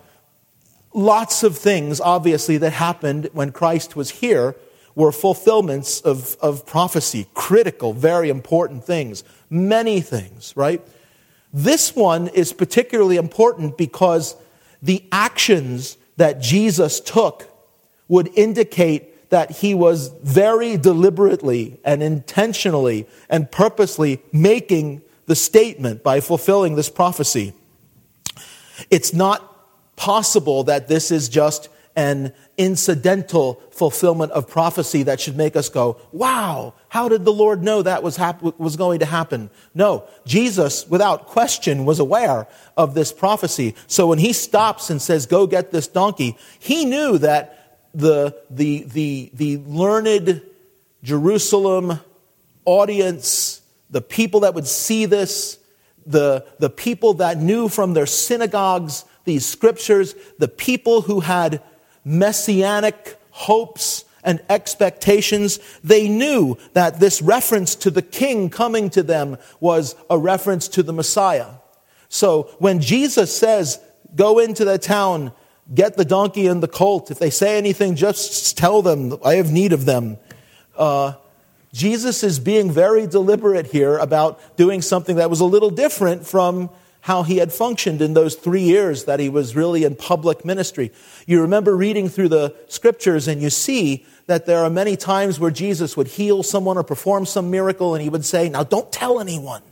lots 0.92 1.42
of 1.44 1.56
things, 1.56 2.00
obviously, 2.00 2.56
that 2.58 2.72
happened 2.72 3.28
when 3.32 3.52
Christ 3.52 3.94
was 3.94 4.10
here 4.10 4.56
were 4.96 5.12
fulfillments 5.12 6.00
of, 6.00 6.36
of 6.40 6.66
prophecy, 6.66 7.28
critical, 7.34 7.92
very 7.92 8.28
important 8.30 8.82
things, 8.82 9.22
many 9.48 10.00
things, 10.00 10.52
right? 10.56 10.82
This 11.52 11.94
one 11.94 12.28
is 12.28 12.52
particularly 12.52 13.16
important 13.16 13.78
because 13.78 14.34
the 14.82 15.04
actions 15.12 15.96
that 16.16 16.40
Jesus 16.40 16.98
took 16.98 17.48
would 18.08 18.28
indicate 18.34 19.30
that 19.30 19.50
he 19.50 19.74
was 19.74 20.08
very 20.22 20.76
deliberately 20.76 21.78
and 21.84 22.02
intentionally 22.02 23.06
and 23.28 23.50
purposely 23.50 24.22
making 24.32 25.02
the 25.26 25.36
statement 25.36 26.02
by 26.02 26.20
fulfilling 26.20 26.74
this 26.74 26.88
prophecy. 26.88 27.52
It's 28.90 29.12
not 29.12 29.52
possible 29.96 30.64
that 30.64 30.88
this 30.88 31.10
is 31.10 31.28
just 31.28 31.68
an 31.96 32.32
incidental 32.58 33.54
fulfillment 33.70 34.30
of 34.32 34.48
prophecy 34.48 35.02
that 35.04 35.18
should 35.18 35.36
make 35.36 35.56
us 35.56 35.70
go, 35.70 35.98
wow, 36.12 36.74
how 36.88 37.08
did 37.08 37.24
the 37.24 37.32
Lord 37.32 37.62
know 37.62 37.82
that 37.82 38.02
was, 38.02 38.16
hap- 38.16 38.42
was 38.60 38.76
going 38.76 39.00
to 39.00 39.06
happen? 39.06 39.48
No, 39.74 40.04
Jesus, 40.26 40.86
without 40.86 41.26
question, 41.26 41.86
was 41.86 41.98
aware 41.98 42.46
of 42.76 42.94
this 42.94 43.12
prophecy. 43.12 43.74
So 43.86 44.08
when 44.08 44.18
he 44.18 44.34
stops 44.34 44.90
and 44.90 45.00
says, 45.00 45.24
go 45.24 45.46
get 45.46 45.72
this 45.72 45.88
donkey, 45.88 46.36
he 46.58 46.84
knew 46.84 47.16
that 47.18 47.80
the, 47.94 48.36
the, 48.50 48.84
the, 48.84 49.30
the 49.32 49.56
learned 49.56 50.42
Jerusalem 51.02 52.00
audience, 52.66 53.62
the 53.88 54.02
people 54.02 54.40
that 54.40 54.54
would 54.54 54.66
see 54.66 55.06
this, 55.06 55.58
the, 56.04 56.46
the 56.58 56.70
people 56.70 57.14
that 57.14 57.38
knew 57.38 57.68
from 57.68 57.94
their 57.94 58.06
synagogues 58.06 59.04
these 59.24 59.44
scriptures, 59.44 60.14
the 60.38 60.48
people 60.48 61.02
who 61.02 61.20
had 61.20 61.60
messianic 62.06 63.18
hopes 63.32 64.04
and 64.22 64.40
expectations, 64.48 65.58
they 65.84 66.08
knew 66.08 66.56
that 66.72 67.00
this 67.00 67.20
reference 67.20 67.74
to 67.74 67.90
the 67.90 68.02
king 68.02 68.48
coming 68.48 68.88
to 68.90 69.02
them 69.02 69.36
was 69.60 69.94
a 70.08 70.16
reference 70.16 70.68
to 70.68 70.82
the 70.82 70.92
Messiah. 70.92 71.48
So 72.08 72.44
when 72.58 72.80
Jesus 72.80 73.36
says, 73.36 73.80
go 74.14 74.38
into 74.38 74.64
the 74.64 74.78
town, 74.78 75.32
get 75.74 75.96
the 75.96 76.04
donkey 76.04 76.46
and 76.46 76.62
the 76.62 76.68
colt, 76.68 77.10
if 77.10 77.18
they 77.18 77.30
say 77.30 77.58
anything, 77.58 77.96
just 77.96 78.56
tell 78.56 78.82
them, 78.82 79.18
I 79.24 79.34
have 79.34 79.52
need 79.52 79.72
of 79.72 79.84
them. 79.84 80.16
Uh, 80.76 81.14
Jesus 81.72 82.22
is 82.22 82.38
being 82.38 82.70
very 82.70 83.06
deliberate 83.06 83.66
here 83.66 83.98
about 83.98 84.56
doing 84.56 84.80
something 84.80 85.16
that 85.16 85.28
was 85.28 85.40
a 85.40 85.44
little 85.44 85.70
different 85.70 86.26
from 86.26 86.70
how 87.06 87.22
he 87.22 87.36
had 87.36 87.52
functioned 87.52 88.02
in 88.02 88.14
those 88.14 88.34
three 88.34 88.64
years 88.64 89.04
that 89.04 89.20
he 89.20 89.28
was 89.28 89.54
really 89.54 89.84
in 89.84 89.94
public 89.94 90.44
ministry. 90.44 90.90
You 91.24 91.40
remember 91.40 91.76
reading 91.76 92.08
through 92.08 92.30
the 92.30 92.52
scriptures 92.66 93.28
and 93.28 93.40
you 93.40 93.48
see 93.48 94.04
that 94.26 94.46
there 94.46 94.64
are 94.64 94.68
many 94.68 94.96
times 94.96 95.38
where 95.38 95.52
Jesus 95.52 95.96
would 95.96 96.08
heal 96.08 96.42
someone 96.42 96.76
or 96.76 96.82
perform 96.82 97.24
some 97.24 97.48
miracle 97.48 97.94
and 97.94 98.02
he 98.02 98.08
would 98.08 98.24
say, 98.24 98.48
Now 98.48 98.64
don't 98.64 98.90
tell 98.90 99.20
anyone. 99.20 99.62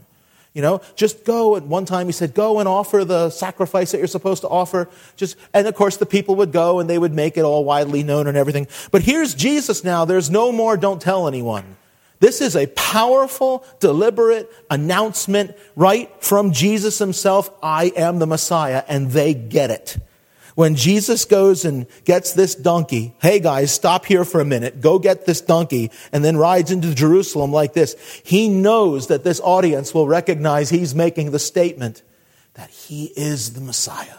You 0.52 0.62
know, 0.62 0.80
just 0.94 1.24
go. 1.24 1.56
And 1.56 1.68
one 1.68 1.86
time 1.86 2.06
he 2.06 2.12
said, 2.12 2.34
Go 2.34 2.60
and 2.60 2.68
offer 2.68 3.04
the 3.04 3.30
sacrifice 3.30 3.90
that 3.90 3.98
you're 3.98 4.06
supposed 4.06 4.42
to 4.42 4.48
offer. 4.48 4.88
Just, 5.16 5.36
and 5.52 5.66
of 5.66 5.74
course 5.74 5.96
the 5.96 6.06
people 6.06 6.36
would 6.36 6.52
go 6.52 6.78
and 6.78 6.88
they 6.88 7.00
would 7.00 7.12
make 7.12 7.36
it 7.36 7.42
all 7.42 7.64
widely 7.64 8.04
known 8.04 8.28
and 8.28 8.36
everything. 8.36 8.68
But 8.92 9.02
here's 9.02 9.34
Jesus 9.34 9.82
now. 9.82 10.04
There's 10.04 10.30
no 10.30 10.52
more 10.52 10.76
don't 10.76 11.02
tell 11.02 11.26
anyone. 11.26 11.78
This 12.24 12.40
is 12.40 12.56
a 12.56 12.68
powerful, 12.68 13.66
deliberate 13.80 14.50
announcement 14.70 15.54
right 15.76 16.10
from 16.24 16.52
Jesus 16.52 16.98
himself 16.98 17.50
I 17.62 17.92
am 17.96 18.18
the 18.18 18.26
Messiah, 18.26 18.82
and 18.88 19.10
they 19.10 19.34
get 19.34 19.70
it. 19.70 19.98
When 20.54 20.74
Jesus 20.74 21.26
goes 21.26 21.66
and 21.66 21.86
gets 22.06 22.32
this 22.32 22.54
donkey, 22.54 23.14
hey 23.20 23.40
guys, 23.40 23.72
stop 23.72 24.06
here 24.06 24.24
for 24.24 24.40
a 24.40 24.44
minute, 24.46 24.80
go 24.80 24.98
get 24.98 25.26
this 25.26 25.42
donkey, 25.42 25.90
and 26.12 26.24
then 26.24 26.38
rides 26.38 26.70
into 26.70 26.94
Jerusalem 26.94 27.52
like 27.52 27.74
this, 27.74 27.94
he 28.24 28.48
knows 28.48 29.08
that 29.08 29.22
this 29.22 29.38
audience 29.40 29.92
will 29.92 30.08
recognize 30.08 30.70
he's 30.70 30.94
making 30.94 31.30
the 31.30 31.38
statement 31.38 32.02
that 32.54 32.70
he 32.70 33.12
is 33.16 33.52
the 33.52 33.60
Messiah. 33.60 34.16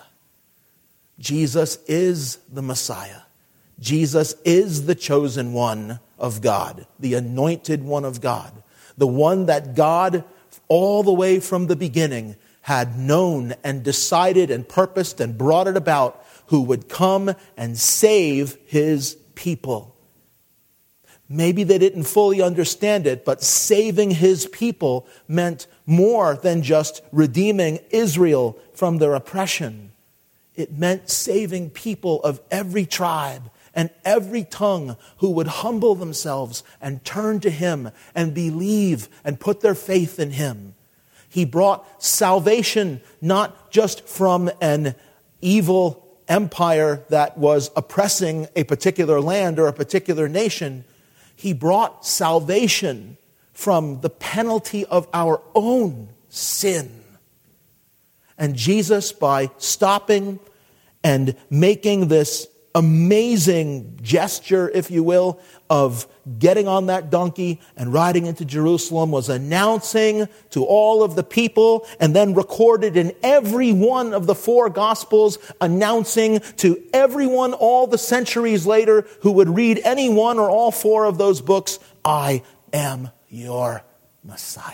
Jesus 1.17 1.79
is 1.87 2.37
the 2.53 2.61
Messiah. 2.61 3.24
Jesus 3.85 4.33
is 4.43 4.87
the 4.87 4.95
chosen 4.95 5.53
one 5.53 5.99
of 6.17 6.41
God, 6.41 6.87
the 6.99 7.13
anointed 7.13 7.83
one 7.83 8.03
of 8.03 8.19
God, 8.19 8.51
the 8.97 9.05
one 9.05 9.45
that 9.45 9.75
God, 9.75 10.23
all 10.67 11.03
the 11.03 11.13
way 11.13 11.39
from 11.39 11.67
the 11.67 11.75
beginning, 11.75 12.35
had 12.61 12.97
known 12.97 13.53
and 13.63 13.83
decided 13.83 14.49
and 14.49 14.67
purposed 14.67 15.21
and 15.21 15.37
brought 15.37 15.67
it 15.67 15.77
about, 15.77 16.25
who 16.47 16.61
would 16.61 16.89
come 16.89 17.35
and 17.55 17.77
save 17.77 18.57
his 18.65 19.17
people. 19.35 19.95
Maybe 21.29 21.63
they 21.63 21.77
didn't 21.77 22.05
fully 22.05 22.41
understand 22.41 23.05
it, 23.05 23.23
but 23.23 23.43
saving 23.43 24.09
his 24.09 24.47
people 24.47 25.07
meant 25.27 25.67
more 25.85 26.35
than 26.37 26.63
just 26.63 27.03
redeeming 27.11 27.77
Israel 27.91 28.57
from 28.73 28.97
their 28.97 29.13
oppression. 29.13 29.91
It 30.55 30.75
meant 30.75 31.11
saving 31.11 31.69
people 31.69 32.23
of 32.23 32.41
every 32.49 32.87
tribe 32.87 33.51
and 33.75 33.89
every 34.05 34.43
tongue 34.43 34.95
who 35.17 35.29
would 35.31 35.47
humble 35.47 35.93
themselves 35.93 36.63
and 36.81 37.03
turn 37.03 37.41
to 37.41 37.49
him 37.49 37.91
and 38.15 38.33
believe 38.33 39.09
and 39.23 39.39
put 39.39 39.59
their 39.61 39.75
faith 39.75 40.19
in 40.19 40.31
him. 40.31 40.73
He 41.27 41.43
brought 41.43 42.01
salvation 42.01 43.01
not 43.21 43.69
just 43.69 44.07
from 44.07 44.49
an 44.61 44.95
evil 45.41 46.01
empire 46.27 47.03
that 47.09 47.37
was 47.37 47.69
oppressing 47.75 48.47
a 48.55 48.63
particular 48.63 49.19
land 49.19 49.59
or 49.59 49.67
a 49.67 49.73
particular 49.73 50.29
nation. 50.29 50.85
He 51.35 51.51
brought 51.51 52.05
salvation 52.05 53.17
from 53.51 54.01
the 54.01 54.09
penalty 54.09 54.85
of 54.85 55.07
our 55.13 55.41
own 55.53 56.09
sin. 56.29 57.03
And 58.37 58.55
Jesus, 58.55 59.11
by 59.11 59.51
stopping 59.57 60.39
and 61.03 61.35
making 61.49 62.07
this 62.07 62.47
amazing 62.75 63.97
gesture, 64.01 64.69
if 64.69 64.91
you 64.91 65.01
will, 65.01 65.39
of 65.69 66.07
getting 66.37 66.67
on 66.67 66.87
that 66.87 67.09
donkey 67.09 67.61
and 67.77 67.93
riding 67.93 68.25
into 68.25 68.43
Jerusalem 68.43 69.11
was 69.11 69.29
announcing 69.29 70.27
to 70.51 70.65
all 70.65 71.01
of 71.01 71.15
the 71.15 71.23
people 71.23 71.87
and 71.99 72.15
then 72.15 72.33
recorded 72.33 72.97
in 72.97 73.13
every 73.23 73.71
one 73.71 74.13
of 74.13 74.27
the 74.27 74.35
four 74.35 74.69
gospels, 74.69 75.39
announcing 75.61 76.39
to 76.57 76.83
everyone 76.93 77.53
all 77.53 77.87
the 77.87 77.97
centuries 77.97 78.67
later 78.67 79.07
who 79.21 79.31
would 79.31 79.49
read 79.49 79.79
any 79.83 80.09
one 80.09 80.37
or 80.37 80.49
all 80.49 80.71
four 80.71 81.05
of 81.05 81.17
those 81.17 81.41
books, 81.41 81.79
I 82.03 82.43
am 82.73 83.09
your 83.29 83.83
Messiah. 84.23 84.73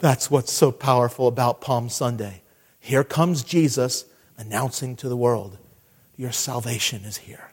That's 0.00 0.30
what's 0.30 0.52
so 0.52 0.72
powerful 0.72 1.28
about 1.28 1.60
Palm 1.60 1.88
Sunday. 1.88 2.42
Here 2.80 3.04
comes 3.04 3.42
Jesus 3.42 4.04
announcing 4.36 4.96
to 4.96 5.08
the 5.08 5.16
world 5.16 5.58
your 6.16 6.32
salvation 6.32 7.04
is 7.04 7.18
here. 7.18 7.50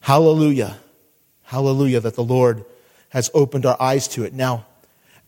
Hallelujah. 0.00 0.78
Hallelujah 1.44 2.00
that 2.00 2.14
the 2.14 2.24
Lord 2.24 2.64
has 3.10 3.30
opened 3.34 3.66
our 3.66 3.80
eyes 3.80 4.08
to 4.08 4.24
it. 4.24 4.32
Now, 4.32 4.66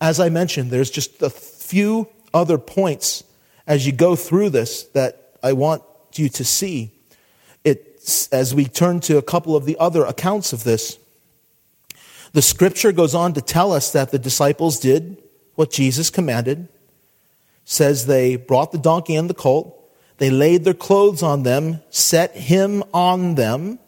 as 0.00 0.18
I 0.18 0.28
mentioned, 0.28 0.70
there's 0.70 0.90
just 0.90 1.22
a 1.22 1.30
few 1.30 2.08
other 2.32 2.58
points 2.58 3.24
as 3.66 3.86
you 3.86 3.92
go 3.92 4.16
through 4.16 4.50
this 4.50 4.84
that 4.94 5.36
I 5.42 5.52
want 5.52 5.82
you 6.14 6.28
to 6.30 6.44
see. 6.44 6.92
It, 7.64 8.28
as 8.32 8.54
we 8.54 8.64
turn 8.64 9.00
to 9.00 9.18
a 9.18 9.22
couple 9.22 9.54
of 9.54 9.64
the 9.64 9.76
other 9.78 10.04
accounts 10.04 10.52
of 10.52 10.64
this, 10.64 10.98
the 12.32 12.42
scripture 12.42 12.92
goes 12.92 13.14
on 13.14 13.34
to 13.34 13.40
tell 13.40 13.72
us 13.72 13.92
that 13.92 14.10
the 14.10 14.18
disciples 14.18 14.80
did 14.80 15.22
what 15.54 15.70
Jesus 15.70 16.08
commanded, 16.08 16.68
says 17.64 18.06
they 18.06 18.36
brought 18.36 18.72
the 18.72 18.78
donkey 18.78 19.14
and 19.14 19.28
the 19.28 19.34
colt, 19.34 19.81
They 20.22 20.30
laid 20.30 20.62
their 20.62 20.72
clothes 20.72 21.20
on 21.24 21.42
them, 21.42 21.80
set 21.90 22.36
him 22.36 22.84
on 22.94 23.34
them, 23.34 23.80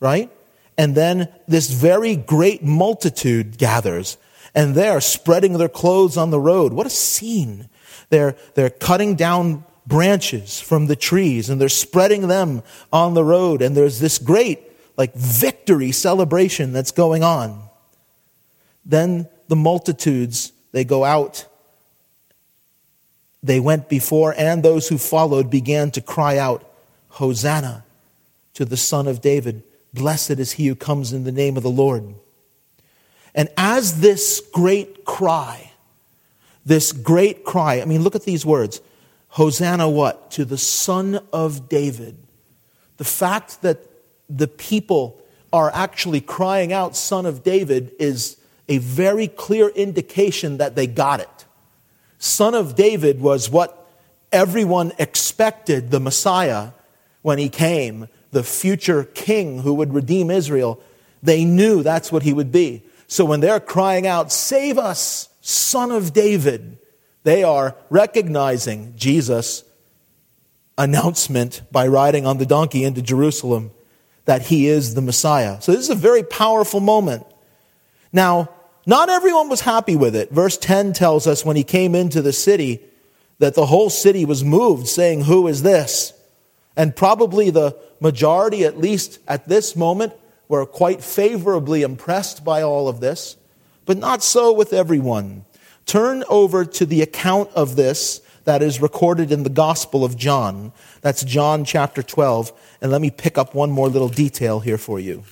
right? 0.00 0.30
And 0.78 0.94
then 0.94 1.28
this 1.46 1.70
very 1.70 2.16
great 2.16 2.64
multitude 2.64 3.58
gathers 3.58 4.16
and 4.54 4.74
they're 4.74 5.02
spreading 5.02 5.58
their 5.58 5.68
clothes 5.68 6.16
on 6.16 6.30
the 6.30 6.40
road. 6.40 6.72
What 6.72 6.86
a 6.86 6.88
scene. 6.88 7.68
They're, 8.08 8.36
they're 8.54 8.70
cutting 8.70 9.16
down 9.16 9.66
branches 9.86 10.58
from 10.58 10.86
the 10.86 10.96
trees 10.96 11.50
and 11.50 11.60
they're 11.60 11.68
spreading 11.68 12.26
them 12.26 12.62
on 12.90 13.12
the 13.12 13.22
road. 13.22 13.60
And 13.60 13.76
there's 13.76 14.00
this 14.00 14.18
great, 14.18 14.62
like, 14.96 15.12
victory 15.14 15.92
celebration 15.92 16.72
that's 16.72 16.92
going 16.92 17.22
on. 17.22 17.64
Then 18.82 19.28
the 19.48 19.56
multitudes, 19.56 20.54
they 20.72 20.84
go 20.84 21.04
out. 21.04 21.44
They 23.42 23.60
went 23.60 23.88
before, 23.88 24.34
and 24.36 24.62
those 24.62 24.88
who 24.88 24.98
followed 24.98 25.50
began 25.50 25.90
to 25.92 26.00
cry 26.00 26.38
out, 26.38 26.68
Hosanna 27.08 27.84
to 28.54 28.64
the 28.64 28.76
Son 28.76 29.06
of 29.06 29.20
David. 29.20 29.62
Blessed 29.92 30.32
is 30.32 30.52
he 30.52 30.66
who 30.66 30.74
comes 30.74 31.12
in 31.12 31.24
the 31.24 31.32
name 31.32 31.56
of 31.56 31.62
the 31.62 31.70
Lord. 31.70 32.14
And 33.34 33.48
as 33.56 34.00
this 34.00 34.42
great 34.52 35.04
cry, 35.04 35.72
this 36.64 36.92
great 36.92 37.44
cry, 37.44 37.80
I 37.80 37.84
mean, 37.84 38.02
look 38.02 38.14
at 38.14 38.24
these 38.24 38.46
words 38.46 38.80
Hosanna, 39.28 39.88
what? 39.88 40.30
To 40.32 40.44
the 40.44 40.58
Son 40.58 41.20
of 41.32 41.68
David. 41.68 42.16
The 42.98 43.04
fact 43.04 43.62
that 43.62 43.78
the 44.28 44.48
people 44.48 45.20
are 45.52 45.70
actually 45.74 46.20
crying 46.20 46.72
out, 46.72 46.96
Son 46.96 47.26
of 47.26 47.42
David, 47.42 47.92
is 47.98 48.36
a 48.68 48.78
very 48.78 49.28
clear 49.28 49.68
indication 49.68 50.58
that 50.58 50.76
they 50.76 50.86
got 50.86 51.20
it. 51.20 51.46
Son 52.22 52.54
of 52.54 52.76
David 52.76 53.20
was 53.20 53.50
what 53.50 53.84
everyone 54.30 54.92
expected 54.96 55.90
the 55.90 55.98
Messiah 55.98 56.68
when 57.22 57.36
he 57.36 57.48
came, 57.48 58.06
the 58.30 58.44
future 58.44 59.02
king 59.02 59.58
who 59.58 59.74
would 59.74 59.92
redeem 59.92 60.30
Israel. 60.30 60.80
They 61.20 61.44
knew 61.44 61.82
that's 61.82 62.12
what 62.12 62.22
he 62.22 62.32
would 62.32 62.52
be. 62.52 62.84
So 63.08 63.24
when 63.24 63.40
they're 63.40 63.58
crying 63.58 64.06
out, 64.06 64.30
Save 64.30 64.78
us, 64.78 65.30
son 65.40 65.90
of 65.90 66.12
David, 66.12 66.78
they 67.24 67.42
are 67.42 67.74
recognizing 67.90 68.94
Jesus' 68.96 69.64
announcement 70.78 71.62
by 71.72 71.88
riding 71.88 72.24
on 72.24 72.38
the 72.38 72.46
donkey 72.46 72.84
into 72.84 73.02
Jerusalem 73.02 73.72
that 74.26 74.42
he 74.42 74.68
is 74.68 74.94
the 74.94 75.02
Messiah. 75.02 75.60
So 75.60 75.72
this 75.72 75.80
is 75.80 75.90
a 75.90 75.96
very 75.96 76.22
powerful 76.22 76.78
moment. 76.78 77.26
Now, 78.12 78.48
not 78.86 79.08
everyone 79.08 79.48
was 79.48 79.60
happy 79.60 79.96
with 79.96 80.16
it. 80.16 80.30
Verse 80.30 80.56
10 80.56 80.92
tells 80.92 81.26
us 81.26 81.44
when 81.44 81.56
he 81.56 81.64
came 81.64 81.94
into 81.94 82.22
the 82.22 82.32
city 82.32 82.80
that 83.38 83.54
the 83.54 83.66
whole 83.66 83.90
city 83.90 84.24
was 84.24 84.44
moved, 84.44 84.88
saying, 84.88 85.22
Who 85.22 85.46
is 85.46 85.62
this? 85.62 86.12
And 86.76 86.96
probably 86.96 87.50
the 87.50 87.76
majority, 88.00 88.64
at 88.64 88.78
least 88.78 89.18
at 89.28 89.48
this 89.48 89.76
moment, 89.76 90.12
were 90.48 90.66
quite 90.66 91.02
favorably 91.02 91.82
impressed 91.82 92.44
by 92.44 92.62
all 92.62 92.88
of 92.88 93.00
this, 93.00 93.36
but 93.84 93.96
not 93.96 94.22
so 94.22 94.52
with 94.52 94.72
everyone. 94.72 95.44
Turn 95.86 96.24
over 96.28 96.64
to 96.64 96.86
the 96.86 97.02
account 97.02 97.50
of 97.54 97.76
this 97.76 98.20
that 98.44 98.62
is 98.62 98.80
recorded 98.80 99.30
in 99.30 99.44
the 99.44 99.50
Gospel 99.50 100.04
of 100.04 100.16
John. 100.16 100.72
That's 101.00 101.24
John 101.24 101.64
chapter 101.64 102.02
12. 102.02 102.52
And 102.80 102.90
let 102.90 103.00
me 103.00 103.10
pick 103.10 103.38
up 103.38 103.54
one 103.54 103.70
more 103.70 103.88
little 103.88 104.08
detail 104.08 104.60
here 104.60 104.78
for 104.78 104.98
you. 104.98 105.24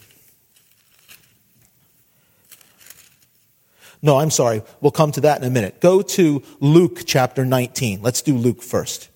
No, 4.02 4.18
I'm 4.18 4.30
sorry. 4.30 4.62
We'll 4.80 4.92
come 4.92 5.12
to 5.12 5.20
that 5.22 5.40
in 5.40 5.46
a 5.46 5.50
minute. 5.50 5.80
Go 5.80 6.00
to 6.02 6.42
Luke 6.60 7.02
chapter 7.04 7.44
19. 7.44 8.00
Let's 8.02 8.22
do 8.22 8.34
Luke 8.34 8.62
first. 8.62 9.08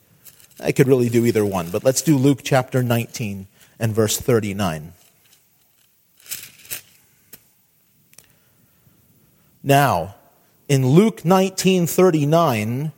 I 0.61 0.73
could 0.73 0.89
really 0.89 1.09
do 1.09 1.25
either 1.25 1.45
one, 1.45 1.71
but 1.71 1.85
let's 1.85 2.03
do 2.03 2.17
Luke 2.17 2.41
chapter 2.43 2.83
19 2.83 3.47
and 3.79 3.95
verse 3.95 4.19
39. 4.19 4.93
Now, 9.63 10.15
in 10.69 10.87
Luke 10.87 11.25
19:39, 11.25 12.93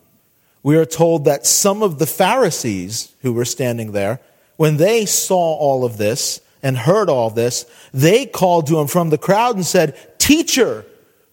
we 0.62 0.76
are 0.76 0.84
told 0.84 1.24
that 1.24 1.46
some 1.46 1.82
of 1.82 1.98
the 1.98 2.06
Pharisees 2.06 3.10
who 3.22 3.32
were 3.32 3.44
standing 3.44 3.92
there, 3.92 4.20
when 4.56 4.76
they 4.76 5.06
saw 5.06 5.54
all 5.54 5.84
of 5.84 5.96
this 5.96 6.40
and 6.62 6.78
heard 6.78 7.08
all 7.08 7.30
this, 7.30 7.66
they 7.94 8.26
called 8.26 8.66
to 8.66 8.80
him 8.80 8.88
from 8.88 9.10
the 9.10 9.18
crowd 9.18 9.54
and 9.54 9.64
said, 9.64 9.94
"Teacher, 10.18 10.84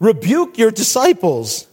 rebuke 0.04 0.58
your 0.58 0.72
disciples." 0.72 1.68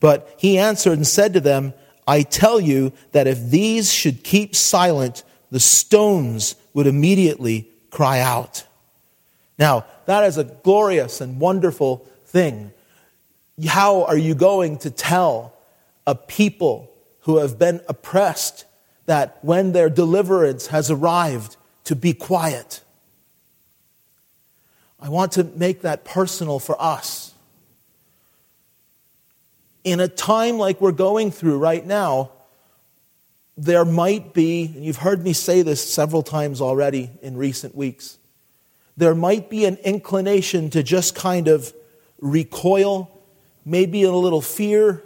But 0.00 0.34
he 0.36 0.58
answered 0.58 0.98
and 0.98 1.06
said 1.06 1.32
to 1.32 1.40
them, 1.40 1.72
I 2.06 2.22
tell 2.22 2.60
you 2.60 2.92
that 3.12 3.26
if 3.26 3.50
these 3.50 3.90
should 3.90 4.22
keep 4.22 4.54
silent, 4.54 5.22
the 5.50 5.60
stones 5.60 6.56
would 6.74 6.86
immediately 6.86 7.70
cry 7.90 8.20
out. 8.20 8.64
Now, 9.58 9.86
that 10.06 10.24
is 10.24 10.36
a 10.36 10.44
glorious 10.44 11.20
and 11.20 11.40
wonderful 11.40 12.06
thing. 12.26 12.72
How 13.66 14.04
are 14.04 14.16
you 14.16 14.34
going 14.34 14.78
to 14.78 14.90
tell 14.90 15.54
a 16.06 16.14
people 16.14 16.90
who 17.20 17.38
have 17.38 17.58
been 17.58 17.80
oppressed 17.88 18.66
that 19.06 19.38
when 19.42 19.72
their 19.72 19.88
deliverance 19.88 20.66
has 20.66 20.90
arrived 20.90 21.56
to 21.84 21.96
be 21.96 22.12
quiet? 22.12 22.82
I 25.00 25.08
want 25.08 25.32
to 25.32 25.44
make 25.44 25.82
that 25.82 26.04
personal 26.04 26.58
for 26.58 26.76
us. 26.82 27.23
In 29.84 30.00
a 30.00 30.08
time 30.08 30.58
like 30.58 30.80
we're 30.80 30.92
going 30.92 31.30
through 31.30 31.58
right 31.58 31.84
now, 31.84 32.30
there 33.56 33.84
might 33.84 34.32
be, 34.32 34.72
and 34.74 34.84
you've 34.84 34.96
heard 34.96 35.22
me 35.22 35.32
say 35.32 35.62
this 35.62 35.86
several 35.86 36.22
times 36.22 36.60
already 36.60 37.10
in 37.22 37.36
recent 37.36 37.74
weeks, 37.74 38.18
there 38.96 39.14
might 39.14 39.50
be 39.50 39.64
an 39.64 39.76
inclination 39.84 40.70
to 40.70 40.82
just 40.82 41.14
kind 41.14 41.48
of 41.48 41.72
recoil 42.20 43.10
maybe 43.64 44.02
in 44.02 44.08
a 44.08 44.16
little 44.16 44.40
fear, 44.40 45.02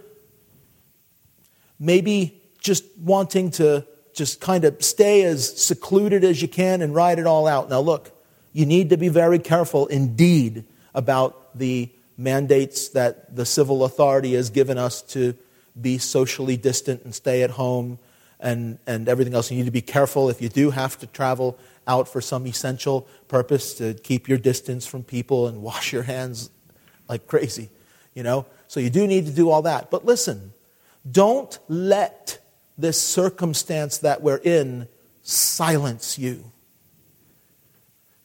maybe 1.78 2.40
just 2.60 2.84
wanting 2.98 3.50
to 3.50 3.84
just 4.14 4.40
kind 4.40 4.64
of 4.64 4.82
stay 4.82 5.22
as 5.22 5.60
secluded 5.62 6.24
as 6.24 6.42
you 6.42 6.48
can 6.48 6.82
and 6.82 6.94
ride 6.94 7.18
it 7.18 7.26
all 7.26 7.46
out. 7.46 7.70
Now, 7.70 7.80
look, 7.80 8.10
you 8.52 8.66
need 8.66 8.90
to 8.90 8.96
be 8.96 9.08
very 9.08 9.38
careful 9.38 9.86
indeed 9.86 10.64
about 10.94 11.56
the 11.56 11.88
mandates 12.18 12.88
that 12.88 13.34
the 13.34 13.46
civil 13.46 13.84
authority 13.84 14.34
has 14.34 14.50
given 14.50 14.76
us 14.76 15.00
to 15.00 15.34
be 15.80 15.96
socially 15.96 16.58
distant 16.58 17.04
and 17.04 17.14
stay 17.14 17.42
at 17.42 17.50
home 17.50 17.98
and, 18.40 18.78
and 18.86 19.08
everything 19.08 19.32
else. 19.32 19.50
You 19.50 19.56
need 19.56 19.64
to 19.64 19.70
be 19.70 19.80
careful 19.80 20.28
if 20.28 20.42
you 20.42 20.50
do 20.50 20.70
have 20.70 20.98
to 20.98 21.06
travel 21.06 21.56
out 21.86 22.08
for 22.08 22.20
some 22.20 22.46
essential 22.46 23.08
purpose 23.28 23.72
to 23.74 23.94
keep 23.94 24.28
your 24.28 24.38
distance 24.38 24.86
from 24.86 25.04
people 25.04 25.46
and 25.46 25.62
wash 25.62 25.92
your 25.92 26.02
hands 26.02 26.50
like 27.08 27.26
crazy 27.26 27.70
you 28.18 28.24
know? 28.24 28.46
So 28.66 28.80
you 28.80 28.90
do 28.90 29.06
need 29.06 29.26
to 29.26 29.32
do 29.32 29.48
all 29.48 29.62
that. 29.62 29.92
But 29.92 30.04
listen, 30.04 30.52
don't 31.08 31.56
let 31.68 32.44
this 32.76 33.00
circumstance 33.00 33.98
that 33.98 34.22
we're 34.22 34.38
in 34.42 34.88
silence 35.22 36.18
you. 36.18 36.50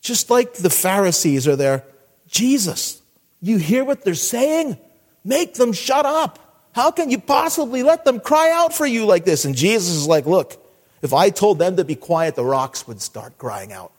Just 0.01 0.31
like 0.31 0.55
the 0.55 0.71
Pharisees 0.71 1.47
are 1.47 1.55
there, 1.55 1.83
Jesus, 2.27 3.02
you 3.43 3.57
hear 3.57 3.83
what 3.83 4.03
they're 4.03 4.15
saying? 4.15 4.77
Make 5.25 5.55
them 5.55 5.73
shut 5.73 6.05
up. 6.05 6.39
How 6.73 6.91
can 6.91 7.11
you 7.11 7.19
possibly 7.19 7.83
let 7.83 8.05
them 8.05 8.21
cry 8.21 8.51
out 8.51 8.73
for 8.73 8.85
you 8.85 9.05
like 9.05 9.25
this? 9.25 9.43
And 9.43 9.53
Jesus 9.53 9.93
is 9.93 10.07
like, 10.07 10.25
look, 10.25 10.57
if 11.01 11.13
I 11.13 11.29
told 11.29 11.59
them 11.59 11.75
to 11.75 11.83
be 11.83 11.95
quiet, 11.95 12.35
the 12.35 12.45
rocks 12.45 12.87
would 12.87 13.01
start 13.01 13.37
crying 13.37 13.73
out. 13.73 13.91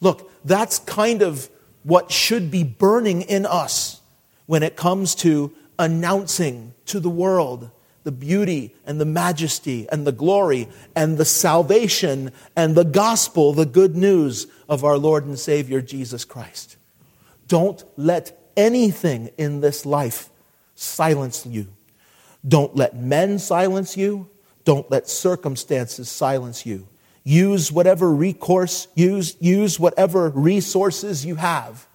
Look, 0.00 0.30
that's 0.44 0.78
kind 0.78 1.22
of 1.22 1.50
what 1.82 2.12
should 2.12 2.50
be 2.50 2.62
burning 2.62 3.22
in 3.22 3.46
us 3.46 4.00
when 4.46 4.62
it 4.62 4.76
comes 4.76 5.16
to 5.16 5.52
announcing 5.76 6.72
to 6.86 7.00
the 7.00 7.10
world 7.10 7.70
the 8.04 8.12
beauty 8.12 8.72
and 8.86 9.00
the 9.00 9.04
majesty 9.04 9.88
and 9.90 10.06
the 10.06 10.12
glory 10.12 10.68
and 10.94 11.18
the 11.18 11.24
salvation 11.24 12.30
and 12.54 12.76
the 12.76 12.84
gospel, 12.84 13.52
the 13.52 13.66
good 13.66 13.96
news 13.96 14.46
of 14.68 14.84
our 14.84 14.96
Lord 14.96 15.26
and 15.26 15.36
Savior 15.36 15.80
Jesus 15.80 16.24
Christ. 16.24 16.76
Don't 17.48 17.82
let 17.96 18.35
anything 18.56 19.30
in 19.38 19.60
this 19.60 19.84
life 19.86 20.30
silence 20.74 21.46
you. 21.46 21.66
Don't 22.46 22.76
let 22.76 22.96
men 22.96 23.38
silence 23.38 23.96
you. 23.96 24.28
Don't 24.64 24.90
let 24.90 25.08
circumstances 25.08 26.08
silence 26.08 26.66
you. 26.66 26.86
Use 27.24 27.72
whatever 27.72 28.12
recourse, 28.12 28.86
use, 28.94 29.36
use 29.40 29.80
whatever 29.80 30.30
resources 30.30 31.26
you 31.26 31.34
have 31.36 31.86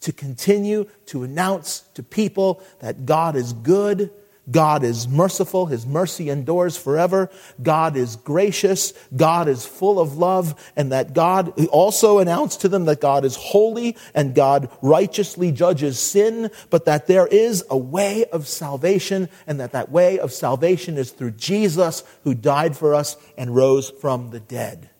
to 0.00 0.12
continue 0.12 0.86
to 1.06 1.22
announce 1.22 1.80
to 1.94 2.02
people 2.02 2.62
that 2.80 3.06
God 3.06 3.36
is 3.36 3.54
good, 3.54 4.10
God 4.50 4.84
is 4.84 5.08
merciful. 5.08 5.66
His 5.66 5.86
mercy 5.86 6.28
endures 6.28 6.76
forever. 6.76 7.30
God 7.62 7.96
is 7.96 8.16
gracious. 8.16 8.92
God 9.16 9.48
is 9.48 9.64
full 9.64 9.98
of 9.98 10.18
love. 10.18 10.72
And 10.76 10.92
that 10.92 11.14
God 11.14 11.58
also 11.68 12.18
announced 12.18 12.60
to 12.60 12.68
them 12.68 12.84
that 12.84 13.00
God 13.00 13.24
is 13.24 13.36
holy 13.36 13.96
and 14.14 14.34
God 14.34 14.68
righteously 14.82 15.50
judges 15.50 15.98
sin, 15.98 16.50
but 16.68 16.84
that 16.84 17.06
there 17.06 17.26
is 17.26 17.64
a 17.70 17.78
way 17.78 18.26
of 18.26 18.46
salvation 18.46 19.30
and 19.46 19.60
that 19.60 19.72
that 19.72 19.90
way 19.90 20.18
of 20.18 20.32
salvation 20.32 20.98
is 20.98 21.10
through 21.10 21.32
Jesus 21.32 22.04
who 22.24 22.34
died 22.34 22.76
for 22.76 22.94
us 22.94 23.16
and 23.38 23.54
rose 23.54 23.88
from 23.88 24.30
the 24.30 24.40
dead. 24.40 24.90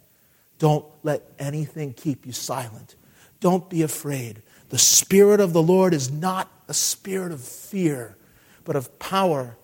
Don't 0.58 0.86
let 1.02 1.22
anything 1.38 1.92
keep 1.92 2.24
you 2.24 2.32
silent. 2.32 2.94
Don't 3.40 3.68
be 3.68 3.82
afraid. 3.82 4.40
The 4.70 4.78
Spirit 4.78 5.40
of 5.40 5.52
the 5.52 5.62
Lord 5.62 5.92
is 5.92 6.10
not 6.10 6.50
a 6.66 6.74
spirit 6.74 7.30
of 7.30 7.42
fear 7.42 8.16
but 8.64 8.76
of 8.76 8.98
power, 8.98 9.56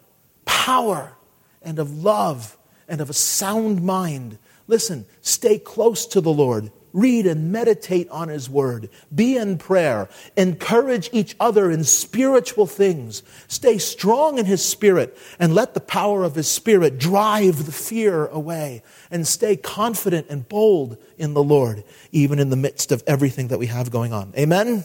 power, 0.45 1.17
and 1.63 1.79
of 1.79 2.03
love, 2.03 2.57
and 2.89 3.01
of 3.01 3.11
a 3.11 3.15
sound 3.15 3.83
mind. 3.83 4.39
Listen, 4.67 5.07
stay 5.21 5.59
close 5.59 6.07
to 6.07 6.21
the 6.21 6.33
Lord. 6.33 6.71
Read 6.93 7.27
and 7.27 7.53
meditate 7.53 8.09
on 8.09 8.29
His 8.29 8.51
Word. 8.51 8.91
Be 9.15 9.37
in 9.37 9.59
prayer. 9.59 10.09
Encourage 10.37 11.09
each 11.13 11.37
other 11.39 11.71
in 11.71 11.85
spiritual 11.85 12.67
things. 12.67 13.23
Stay 13.47 13.79
strong 13.79 14.39
in 14.39 14.47
His 14.47 14.65
Spirit 14.65 15.17
and 15.39 15.55
let 15.55 15.75
the 15.75 15.81
power 15.81 16.25
of 16.25 16.35
His 16.35 16.51
Spirit 16.51 16.99
drive 16.99 17.67
the 17.67 17.73
fear 17.73 18.27
away. 18.27 18.83
And 19.11 19.27
stay 19.27 19.57
confident 19.57 20.27
and 20.31 20.49
bold 20.49 20.97
in 21.17 21.35
the 21.35 21.45
Lord, 21.45 21.85
even 22.11 22.41
in 22.41 22.51
the 22.51 22.57
midst 22.57 22.91
of 22.91 23.05
everything 23.07 23.49
that 23.49 23.59
we 23.59 23.67
have 23.67 23.91
going 23.91 24.13
on. 24.13 24.33
Amen? 24.37 24.85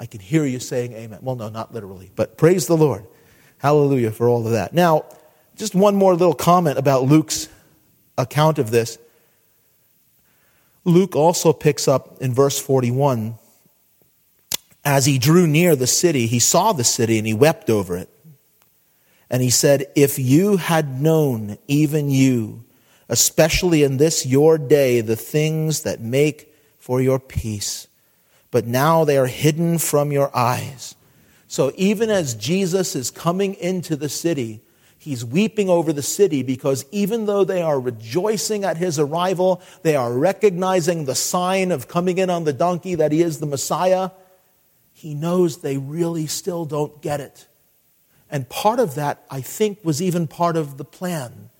I 0.00 0.06
can 0.06 0.20
hear 0.20 0.44
you 0.44 0.58
saying 0.58 0.94
amen. 0.94 1.20
Well, 1.22 1.36
no, 1.36 1.48
not 1.48 1.72
literally, 1.72 2.10
but 2.16 2.36
praise 2.36 2.66
the 2.66 2.76
Lord. 2.76 3.06
Hallelujah 3.58 4.10
for 4.10 4.28
all 4.28 4.46
of 4.46 4.52
that. 4.52 4.72
Now, 4.74 5.04
just 5.54 5.74
one 5.74 5.94
more 5.94 6.14
little 6.14 6.34
comment 6.34 6.78
about 6.78 7.04
Luke's 7.04 7.48
account 8.18 8.58
of 8.58 8.72
this. 8.72 8.98
Luke 10.84 11.14
also 11.14 11.52
picks 11.52 11.86
up 11.86 12.20
in 12.20 12.34
verse 12.34 12.58
41 12.58 13.38
as 14.84 15.06
he 15.06 15.18
drew 15.18 15.46
near 15.46 15.76
the 15.76 15.86
city, 15.86 16.26
he 16.26 16.38
saw 16.38 16.72
the 16.72 16.84
city 16.84 17.18
and 17.18 17.26
he 17.26 17.34
wept 17.34 17.68
over 17.68 17.96
it. 17.96 18.08
And 19.28 19.42
he 19.42 19.50
said, 19.50 19.86
If 19.94 20.18
you 20.18 20.56
had 20.56 21.00
known, 21.00 21.58
even 21.68 22.10
you, 22.10 22.64
especially 23.08 23.82
in 23.82 23.98
this 23.98 24.24
your 24.24 24.58
day, 24.58 25.00
the 25.00 25.16
things 25.16 25.82
that 25.82 26.00
make 26.00 26.54
for 26.78 27.00
your 27.00 27.20
peace, 27.20 27.88
but 28.50 28.66
now 28.66 29.04
they 29.04 29.16
are 29.16 29.26
hidden 29.26 29.78
from 29.78 30.12
your 30.12 30.34
eyes. 30.36 30.94
So 31.46 31.72
even 31.76 32.10
as 32.10 32.34
Jesus 32.34 32.94
is 32.94 33.10
coming 33.10 33.54
into 33.54 33.96
the 33.96 34.08
city, 34.08 34.60
he's 34.98 35.24
weeping 35.24 35.68
over 35.68 35.92
the 35.92 36.02
city 36.02 36.42
because 36.42 36.84
even 36.92 37.26
though 37.26 37.44
they 37.44 37.62
are 37.62 37.80
rejoicing 37.80 38.64
at 38.64 38.76
his 38.76 38.98
arrival, 38.98 39.60
they 39.82 39.96
are 39.96 40.12
recognizing 40.12 41.04
the 41.04 41.14
sign 41.14 41.72
of 41.72 41.88
coming 41.88 42.18
in 42.18 42.30
on 42.30 42.44
the 42.44 42.52
donkey 42.52 42.94
that 42.96 43.12
he 43.12 43.22
is 43.22 43.40
the 43.40 43.46
Messiah, 43.46 44.10
he 44.92 45.14
knows 45.14 45.58
they 45.58 45.78
really 45.78 46.26
still 46.26 46.64
don't 46.64 47.00
get 47.00 47.20
it. 47.20 47.48
And 48.30 48.48
part 48.48 48.78
of 48.78 48.94
that, 48.94 49.24
I 49.30 49.40
think, 49.40 49.78
was 49.82 50.00
even 50.00 50.28
part 50.28 50.56
of 50.56 50.76
the 50.76 50.84
plan. 50.84 51.50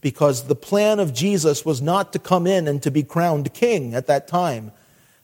Because 0.00 0.46
the 0.46 0.54
plan 0.54 1.00
of 1.00 1.12
Jesus 1.12 1.64
was 1.64 1.82
not 1.82 2.12
to 2.12 2.18
come 2.18 2.46
in 2.46 2.68
and 2.68 2.82
to 2.82 2.90
be 2.90 3.02
crowned 3.02 3.52
king 3.52 3.94
at 3.94 4.06
that 4.06 4.28
time. 4.28 4.72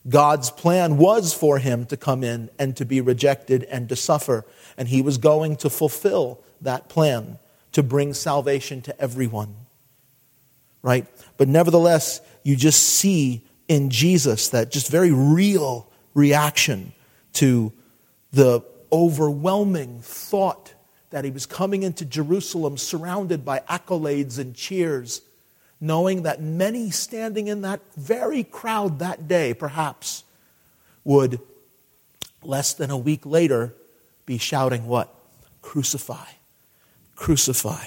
God's 0.09 0.51
plan 0.51 0.99
was 0.99 1.33
for 1.35 1.59
him 1.59 1.87
to 1.87 1.97
come 1.97 2.23
in 2.23 2.51
and 2.59 2.77
to 2.77 2.85
be 2.85 3.01
rejected 3.01 3.64
and 3.64 3.88
to 3.88 3.97
suffer. 3.97 4.45
And 4.77 4.88
he 4.88 5.03
was 5.03 5.19
going 5.19 5.57
to 5.57 5.71
fulfill 5.71 6.40
that 6.61 6.88
plan 6.88 7.38
to 7.73 7.83
bring 7.83 8.14
salvation 8.14 8.83
to 8.83 9.01
everyone. 9.01 9.55
Right? 10.83 11.07
But 11.37 11.49
nevertheless, 11.49 12.21
you 12.45 12.55
just 12.57 12.83
see 12.83 13.42
in 13.69 13.90
Jesus 13.90 14.51
that 14.51 14.71
just 14.71 14.90
very 14.90 15.11
real 15.11 15.90
reaction 16.14 16.92
to 17.35 17.73
the 18.33 18.62
overwhelming 18.92 20.01
thought 20.01 20.75
that 21.11 21.25
he 21.25 21.31
was 21.31 21.47
coming 21.47 21.83
into 21.83 22.05
Jerusalem 22.05 22.77
surrounded 22.77 23.45
by 23.45 23.61
accolades 23.69 24.38
and 24.38 24.55
cheers 24.55 25.23
knowing 25.80 26.22
that 26.22 26.40
many 26.40 26.90
standing 26.90 27.48
in 27.48 27.62
that 27.62 27.80
very 27.96 28.44
crowd 28.44 28.98
that 29.00 29.28
day, 29.28 29.54
perhaps, 29.54 30.24
would 31.04 31.40
less 32.42 32.74
than 32.74 32.90
a 32.90 32.96
week 32.96 33.26
later 33.26 33.74
be 34.24 34.38
shouting 34.38 34.86
what? 34.86 35.14
Crucify, 35.62 36.26
crucify. 37.14 37.84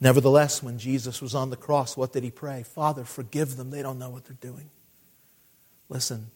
Nevertheless, 0.00 0.62
when 0.62 0.78
Jesus 0.78 1.20
was 1.20 1.34
on 1.34 1.50
the 1.50 1.56
cross, 1.56 1.96
what 1.96 2.12
did 2.12 2.24
he 2.24 2.30
pray? 2.30 2.62
Father, 2.62 3.04
forgive 3.04 3.56
them. 3.56 3.70
They 3.70 3.82
don't 3.82 3.98
know 3.98 4.08
what 4.08 4.24
they're 4.24 4.36
doing. 4.40 4.70
Listen, 5.90 6.30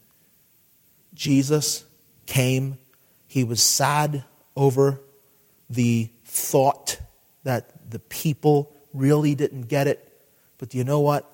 Jesus 1.14 1.84
came. 2.26 2.76
He 3.26 3.42
was 3.42 3.62
sad 3.62 4.24
over 4.54 5.00
the 5.70 6.10
thought 6.24 6.98
that 7.44 7.90
the 7.90 7.98
people 7.98 8.73
really 8.94 9.34
didn't 9.34 9.68
get 9.68 9.86
it. 9.86 10.10
But 10.56 10.70
do 10.70 10.78
you 10.78 10.84
know 10.84 11.00
what? 11.00 11.30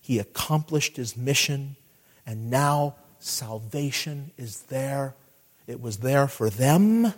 He 0.00 0.18
accomplished 0.18 0.96
his 0.96 1.16
mission, 1.16 1.76
and 2.24 2.50
now 2.50 2.94
salvation 3.18 4.30
is 4.36 4.62
there. 4.62 5.14
It 5.66 5.80
was 5.80 5.98
there 5.98 6.28
for 6.28 6.48
them, 6.48 7.12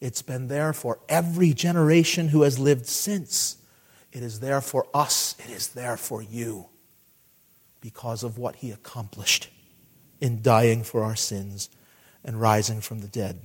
it's 0.00 0.22
been 0.22 0.48
there 0.48 0.72
for 0.72 0.98
every 1.08 1.52
generation 1.52 2.28
who 2.28 2.42
has 2.42 2.58
lived 2.58 2.86
since. 2.86 3.56
It 4.12 4.22
is 4.22 4.40
there 4.40 4.60
for 4.60 4.86
us, 4.94 5.36
it 5.44 5.50
is 5.50 5.68
there 5.68 5.96
for 5.96 6.22
you 6.22 6.66
because 7.80 8.22
of 8.22 8.38
what 8.38 8.56
he 8.56 8.70
accomplished 8.70 9.48
in 10.20 10.42
dying 10.42 10.82
for 10.82 11.02
our 11.02 11.16
sins 11.16 11.68
and 12.24 12.40
rising 12.40 12.80
from 12.80 13.00
the 13.00 13.08
dead. 13.08 13.40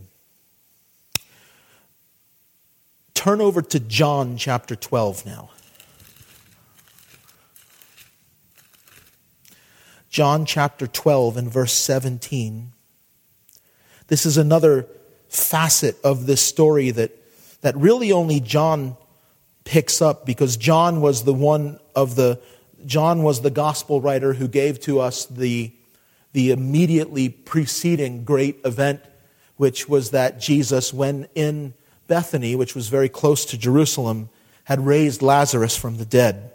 Turn 3.15 3.41
over 3.41 3.63
to 3.63 3.79
John 3.79 4.37
chapter 4.37 4.75
12 4.75 5.25
now. 5.25 5.49
John 10.11 10.45
chapter 10.45 10.85
12 10.85 11.35
and 11.37 11.51
verse 11.51 11.73
17. 11.73 12.71
This 14.07 14.25
is 14.27 14.37
another 14.37 14.87
facet 15.29 15.97
of 16.03 16.27
this 16.27 16.41
story 16.41 16.91
that, 16.91 17.11
that 17.61 17.75
really 17.75 18.11
only 18.11 18.39
John 18.39 18.95
picks 19.63 20.01
up 20.01 20.25
because 20.25 20.55
John 20.55 21.01
was 21.01 21.23
the 21.23 21.33
one 21.33 21.79
of 21.95 22.15
the 22.15 22.39
John 22.85 23.23
was 23.23 23.41
the 23.41 23.49
gospel 23.49 23.99
writer 23.99 24.33
who 24.33 24.47
gave 24.47 24.79
to 24.81 24.99
us 24.99 25.25
the, 25.25 25.73
the 26.33 26.51
immediately 26.51 27.29
preceding 27.29 28.23
great 28.23 28.59
event, 28.63 29.01
which 29.57 29.89
was 29.89 30.11
that 30.11 30.39
Jesus, 30.39 30.93
when 30.93 31.27
in 31.33 31.73
Bethany, 32.07 32.55
which 32.55 32.75
was 32.75 32.87
very 32.87 33.09
close 33.09 33.45
to 33.45 33.57
Jerusalem, 33.57 34.29
had 34.65 34.85
raised 34.85 35.21
Lazarus 35.21 35.75
from 35.77 35.97
the 35.97 36.05
dead. 36.05 36.51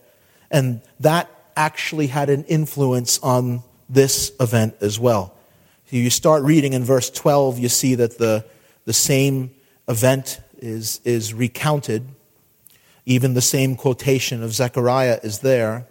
And 0.51 0.83
that 1.01 1.31
actually 1.57 2.09
had 2.09 2.31
an 2.31 2.45
influence 2.45 3.19
on 3.21 3.63
this 3.89 4.33
event 4.41 4.77
as 4.81 4.99
well. 4.99 5.35
You 5.91 6.11
start 6.11 6.45
reading 6.45 6.73
in 6.73 6.85
verse 6.85 7.11
12, 7.11 7.59
you 7.59 7.69
see 7.69 7.97
that 7.97 8.19
the, 8.19 8.45
the 8.85 8.93
same 8.93 9.51
event 9.89 10.41
is, 10.59 11.01
is 11.05 11.35
recounted. 11.35 12.07
Even 13.07 13.35
the 13.35 13.41
same 13.41 13.75
quotation 13.75 14.43
of 14.43 14.53
Zechariah 14.53 15.19
is 15.25 15.41
there. 15.41 15.89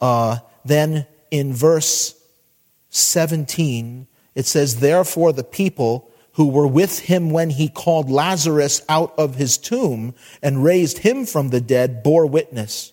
Uh, 0.00 0.38
then 0.64 1.06
in 1.30 1.52
verse 1.52 2.20
17, 2.90 4.08
it 4.34 4.46
says, 4.46 4.80
Therefore 4.80 5.32
the 5.32 5.44
people 5.44 6.09
who 6.32 6.48
were 6.48 6.66
with 6.66 7.00
him 7.00 7.30
when 7.30 7.50
he 7.50 7.68
called 7.68 8.10
Lazarus 8.10 8.82
out 8.88 9.12
of 9.18 9.34
his 9.34 9.58
tomb 9.58 10.14
and 10.42 10.64
raised 10.64 10.98
him 10.98 11.26
from 11.26 11.48
the 11.48 11.60
dead 11.60 12.02
bore 12.02 12.26
witness. 12.26 12.92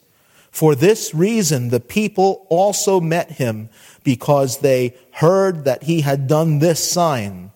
For 0.52 0.74
this 0.74 1.14
reason, 1.14 1.70
the 1.70 1.80
people 1.80 2.48
also 2.50 3.00
met 3.00 3.32
him 3.32 3.70
because 4.04 4.60
they 4.60 4.96
heard 5.12 5.66
that 5.66 5.84
he 5.84 6.02
had 6.02 6.28
done 6.28 6.60
this 6.60 6.84
sign. 6.84 7.52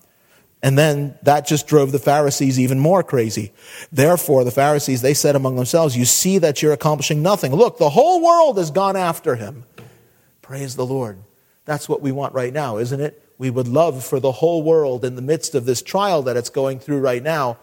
And 0.62 0.78
then 0.78 1.18
that 1.24 1.48
just 1.48 1.66
drove 1.66 1.92
the 1.92 2.00
Pharisees 2.00 2.60
even 2.60 2.78
more 2.78 3.02
crazy. 3.02 3.52
Therefore, 3.92 4.44
the 4.44 4.52
Pharisees, 4.52 5.02
they 5.02 5.16
said 5.16 5.36
among 5.36 5.56
themselves, 5.56 5.98
You 5.98 6.06
see 6.06 6.38
that 6.38 6.62
you're 6.62 6.74
accomplishing 6.74 7.24
nothing. 7.24 7.56
Look, 7.56 7.80
the 7.80 7.90
whole 7.90 8.24
world 8.24 8.60
has 8.60 8.70
gone 8.70 8.96
after 8.96 9.36
him. 9.36 9.64
Praise 10.44 10.76
the 10.76 10.86
Lord. 10.86 11.18
That's 11.66 11.90
what 11.90 12.02
we 12.02 12.12
want 12.12 12.36
right 12.36 12.54
now, 12.54 12.78
isn't 12.78 13.02
it? 13.02 13.24
We 13.42 13.50
would 13.50 13.68
love 13.68 14.06
for 14.06 14.20
the 14.20 14.34
whole 14.34 14.62
world 14.62 15.04
in 15.04 15.16
the 15.16 15.22
midst 15.24 15.56
of 15.56 15.66
this 15.66 15.82
trial 15.82 16.22
that 16.22 16.38
it's 16.38 16.52
going 16.52 16.78
through 16.78 17.00
right 17.00 17.24
now 17.24 17.58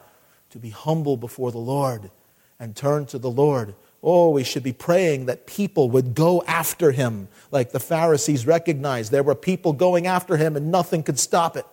to 0.51 0.59
be 0.59 0.71
humble 0.71 1.17
before 1.17 1.53
the 1.53 1.59
Lord 1.59 2.11
and 2.59 2.75
turn 2.75 3.07
to 3.07 3.19
the 3.19 3.31
Lord 3.31 3.77
Oh, 4.03 4.31
we 4.31 4.45
should 4.45 4.63
be 4.63 4.73
praying 4.73 5.27
that 5.27 5.47
people 5.47 5.91
would 5.91 6.15
go 6.15 6.43
after 6.47 6.93
him, 6.93 7.29
like 7.51 7.73
the 7.73 7.81
Pharisees 7.81 8.47
recognized 8.47 9.11
there 9.11 9.23
were 9.23 9.35
people 9.35 9.73
going 9.73 10.07
after 10.07 10.37
him 10.37 10.57
and 10.57 10.71
nothing 10.71 11.03
could 11.03 11.19
stop 11.19 11.57
it. 11.57 11.67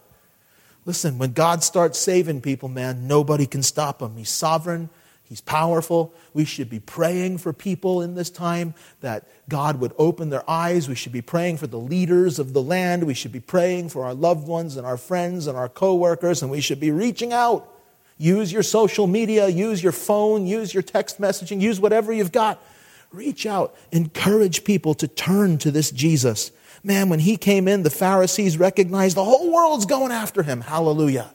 Listen, 0.86 1.18
when 1.18 1.34
God 1.34 1.63
starts 1.63 2.00
saving 2.00 2.41
people, 2.41 2.70
man, 2.70 3.08
nobody 3.08 3.46
can 3.46 3.63
stop 3.63 4.02
him. 4.02 4.18
He's 4.18 4.30
sovereign, 4.30 4.89
He's 5.28 5.42
powerful. 5.42 6.14
We 6.34 6.46
should 6.46 6.70
be 6.70 6.80
praying 6.80 7.40
for 7.40 7.52
people 7.52 8.02
in 8.02 8.14
this 8.14 8.30
time 8.30 8.76
that 9.02 9.28
God 9.50 9.80
would 9.80 9.94
open 9.98 10.30
their 10.30 10.48
eyes. 10.50 10.88
We 10.88 10.96
should 10.96 11.12
be 11.12 11.22
praying 11.22 11.58
for 11.58 11.66
the 11.68 11.80
leaders 11.80 12.38
of 12.38 12.54
the 12.54 12.62
land. 12.62 13.06
We 13.06 13.16
should 13.16 13.32
be 13.32 13.40
praying 13.40 13.90
for 13.90 14.06
our 14.06 14.14
loved 14.14 14.48
ones 14.48 14.78
and 14.78 14.86
our 14.86 14.98
friends 14.98 15.48
and 15.48 15.58
our 15.58 15.70
coworkers, 15.70 16.44
and 16.44 16.52
we 16.52 16.62
should 16.62 16.80
be 16.80 16.92
reaching 16.92 17.34
out. 17.34 17.72
Use 18.18 18.52
your 18.54 18.64
social 18.64 19.08
media, 19.08 19.48
use 19.48 19.82
your 19.82 19.92
phone, 19.92 20.46
use 20.46 20.74
your 20.74 20.84
text 20.84 21.20
messaging, 21.20 21.60
use 21.60 21.80
whatever 21.80 22.14
you've 22.14 22.32
got. 22.32 22.64
Reach 23.12 23.46
out, 23.46 23.76
encourage 23.92 24.64
people 24.64 24.94
to 24.96 25.08
turn 25.08 25.58
to 25.60 25.72
this 25.72 25.90
Jesus. 25.90 26.52
Man, 26.84 27.10
when 27.10 27.20
he 27.20 27.36
came 27.36 27.68
in, 27.68 27.82
the 27.82 27.90
Pharisees 27.90 28.60
recognized 28.60 29.18
the 29.18 29.24
whole 29.24 29.52
world's 29.52 29.86
going 29.88 30.12
after 30.12 30.44
him. 30.44 30.62
Hallelujah. 30.62 31.34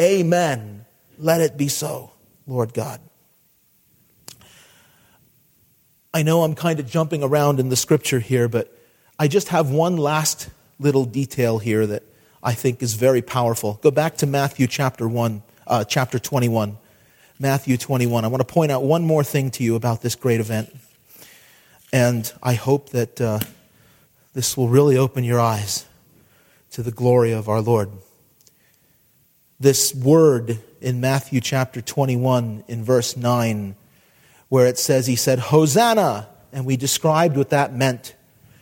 Amen. 0.00 0.86
Let 1.18 1.40
it 1.40 1.56
be 1.58 1.68
so, 1.68 2.12
Lord 2.46 2.72
God. 2.72 3.00
I 6.12 6.22
know 6.22 6.42
I'm 6.42 6.54
kind 6.54 6.80
of 6.80 6.88
jumping 6.88 7.22
around 7.22 7.60
in 7.60 7.68
the 7.68 7.76
scripture 7.76 8.18
here, 8.18 8.48
but 8.48 8.74
I 9.18 9.28
just 9.28 9.48
have 9.48 9.70
one 9.70 9.98
last 9.98 10.48
little 10.78 11.04
detail 11.04 11.58
here 11.58 11.86
that 11.86 12.02
I 12.42 12.54
think 12.54 12.82
is 12.82 12.94
very 12.94 13.20
powerful. 13.20 13.78
Go 13.82 13.90
back 13.90 14.16
to 14.18 14.26
Matthew 14.26 14.66
chapter 14.66 15.06
1, 15.06 15.42
uh, 15.66 15.84
chapter 15.84 16.18
21. 16.18 16.78
Matthew 17.38 17.76
21. 17.76 18.24
I 18.24 18.28
want 18.28 18.40
to 18.40 18.52
point 18.52 18.72
out 18.72 18.82
one 18.82 19.04
more 19.04 19.22
thing 19.22 19.50
to 19.52 19.62
you 19.62 19.76
about 19.76 20.00
this 20.00 20.14
great 20.14 20.40
event. 20.40 20.74
And 21.92 22.30
I 22.42 22.54
hope 22.54 22.90
that 22.90 23.20
uh, 23.20 23.40
this 24.32 24.56
will 24.56 24.68
really 24.68 24.96
open 24.96 25.24
your 25.24 25.40
eyes 25.40 25.84
to 26.70 26.82
the 26.82 26.90
glory 26.90 27.32
of 27.32 27.48
our 27.48 27.60
Lord. 27.60 27.90
This 29.60 29.94
word 29.94 30.58
in 30.80 31.00
Matthew 31.00 31.40
chapter 31.40 31.80
21, 31.80 32.64
in 32.66 32.82
verse 32.82 33.16
9, 33.16 33.76
where 34.48 34.66
it 34.66 34.78
says, 34.78 35.06
He 35.06 35.16
said, 35.16 35.38
Hosanna. 35.38 36.28
And 36.52 36.64
we 36.64 36.76
described 36.76 37.36
what 37.36 37.50
that 37.50 37.74
meant. 37.74 38.14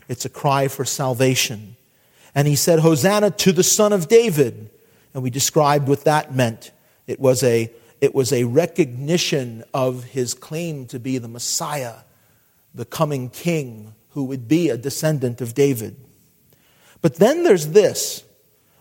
It's 0.09 0.25
a 0.25 0.29
cry 0.29 0.69
for 0.69 0.85
salvation. 0.85 1.77
And 2.35 2.49
he 2.49 2.57
said, 2.57 2.81
Hosanna 2.81 3.31
to 3.31 3.53
the 3.53 3.63
Son 3.63 3.93
of 3.93 4.09
David. 4.09 4.71
And 5.15 5.23
we 5.23 5.31
described 5.31 5.89
what 5.89 6.05
that 6.05 6.35
meant. 6.35 6.73
It 7.07 7.21
was 7.21 7.43
a, 7.43 7.73
it 8.01 8.15
was 8.15 8.33
a 8.33 8.45
recognition 8.45 9.65
of 9.73 10.05
his 10.05 10.35
claim 10.35 10.87
to 10.87 10.99
be 10.99 11.19
the 11.19 11.29
Messiah, 11.29 11.95
the 12.75 12.85
coming 12.85 13.31
king 13.31 13.95
who 14.11 14.25
would 14.25 14.49
be 14.49 14.69
a 14.69 14.77
descendant 14.77 15.41
of 15.41 15.55
David. 15.55 15.97
But 17.03 17.17
then 17.17 17.43
there's 17.45 17.69
this 17.69 18.25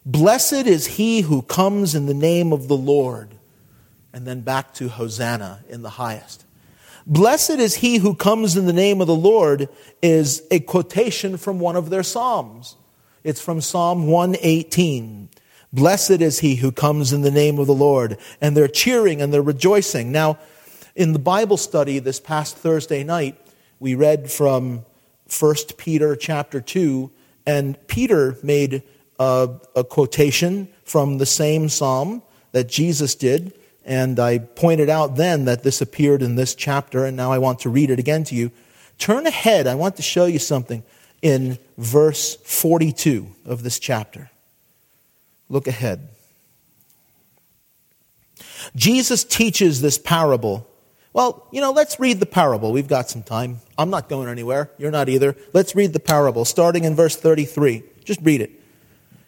Blessed 0.06 0.68
is 0.68 0.86
he 0.86 1.22
who 1.22 1.42
comes 1.42 1.96
in 1.96 2.06
the 2.06 2.14
name 2.14 2.54
of 2.54 2.68
the 2.68 2.78
Lord. 2.78 3.36
And 4.14 4.26
then 4.26 4.42
back 4.42 4.74
to 4.76 4.88
Hosanna 4.88 5.64
in 5.68 5.82
the 5.82 5.90
highest. 5.90 6.45
Blessed 7.08 7.52
is 7.52 7.76
he 7.76 7.98
who 7.98 8.16
comes 8.16 8.58
in 8.58 8.66
the 8.66 8.74
name 8.74 9.00
of 9.00 9.08
the 9.08 9.16
Lord 9.16 9.70
is 10.02 10.42
a 10.50 10.60
quotation 10.60 11.38
from 11.38 11.60
one 11.60 11.76
of 11.76 11.90
their 11.90 12.02
Psalms. 12.02 12.78
It's 13.24 13.42
from 13.42 13.62
Psalm 13.62 14.08
118. 14.08 15.30
Blessed 15.72 16.22
is 16.22 16.40
he 16.40 16.56
who 16.56 16.72
comes 16.72 17.14
in 17.14 17.22
the 17.22 17.32
name 17.32 17.60
of 17.60 17.68
the 17.68 17.74
Lord. 17.74 18.18
And 18.42 18.58
they're 18.58 18.68
cheering 18.68 19.22
and 19.22 19.32
they're 19.32 19.42
rejoicing. 19.42 20.12
Now, 20.12 20.40
in 20.96 21.14
the 21.14 21.20
Bible 21.20 21.58
study 21.58 22.00
this 22.00 22.20
past 22.20 22.58
Thursday 22.58 23.04
night, 23.04 23.38
we 23.80 23.94
read 23.94 24.32
from 24.32 24.86
1 25.40 25.56
Peter 25.78 26.16
chapter 26.16 26.62
2, 26.62 27.12
and 27.46 27.88
Peter 27.88 28.38
made 28.42 28.82
a, 29.20 29.50
a 29.76 29.84
quotation 29.84 30.70
from 30.84 31.18
the 31.18 31.26
same 31.26 31.70
psalm 31.70 32.24
that 32.52 32.70
Jesus 32.70 33.14
did. 33.16 33.54
And 33.86 34.20
I 34.20 34.40
pointed 34.40 34.90
out 34.90 35.16
then 35.16 35.46
that 35.46 35.64
this 35.64 35.80
appeared 35.80 36.24
in 36.24 36.36
this 36.36 36.56
chapter, 36.56 37.06
and 37.06 37.16
now 37.16 37.32
I 37.32 37.38
want 37.38 37.60
to 37.60 37.70
read 37.70 37.92
it 37.92 38.00
again 38.00 38.24
to 38.26 38.36
you. 38.36 38.52
Turn 38.98 39.28
ahead. 39.28 39.68
I 39.68 39.76
want 39.76 39.98
to 39.98 40.02
show 40.02 40.26
you 40.26 40.40
something 40.40 40.84
in 41.22 41.60
verse 41.78 42.36
42 42.38 43.28
of 43.46 43.62
this 43.64 43.78
chapter. 43.78 44.32
Look 45.50 45.68
ahead. 45.68 46.08
Jesus 48.76 49.24
teaches 49.24 49.82
this 49.82 49.98
parable. 50.00 50.68
Well, 51.14 51.48
you 51.52 51.62
know, 51.62 51.72
let's 51.72 52.00
read 52.00 52.20
the 52.20 52.26
parable. 52.26 52.72
We've 52.72 52.88
got 52.88 53.10
some 53.10 53.22
time. 53.22 53.60
I'm 53.78 53.90
not 53.90 54.10
going 54.10 54.28
anywhere. 54.28 54.72
You're 54.78 54.92
not 54.92 55.10
either. 55.10 55.36
Let's 55.54 55.76
read 55.76 55.94
the 55.94 56.00
parable, 56.00 56.44
starting 56.44 56.84
in 56.84 56.96
verse 56.96 57.16
33. 57.16 57.84
Just 58.04 58.22
read 58.22 58.42
it. 58.42 58.52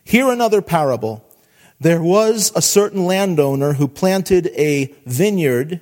Hear 0.04 0.32
another 0.32 0.62
parable. 0.62 1.27
There 1.80 2.02
was 2.02 2.52
a 2.56 2.62
certain 2.62 3.06
landowner 3.06 3.74
who 3.74 3.88
planted 3.88 4.48
a 4.56 4.94
vineyard 5.06 5.82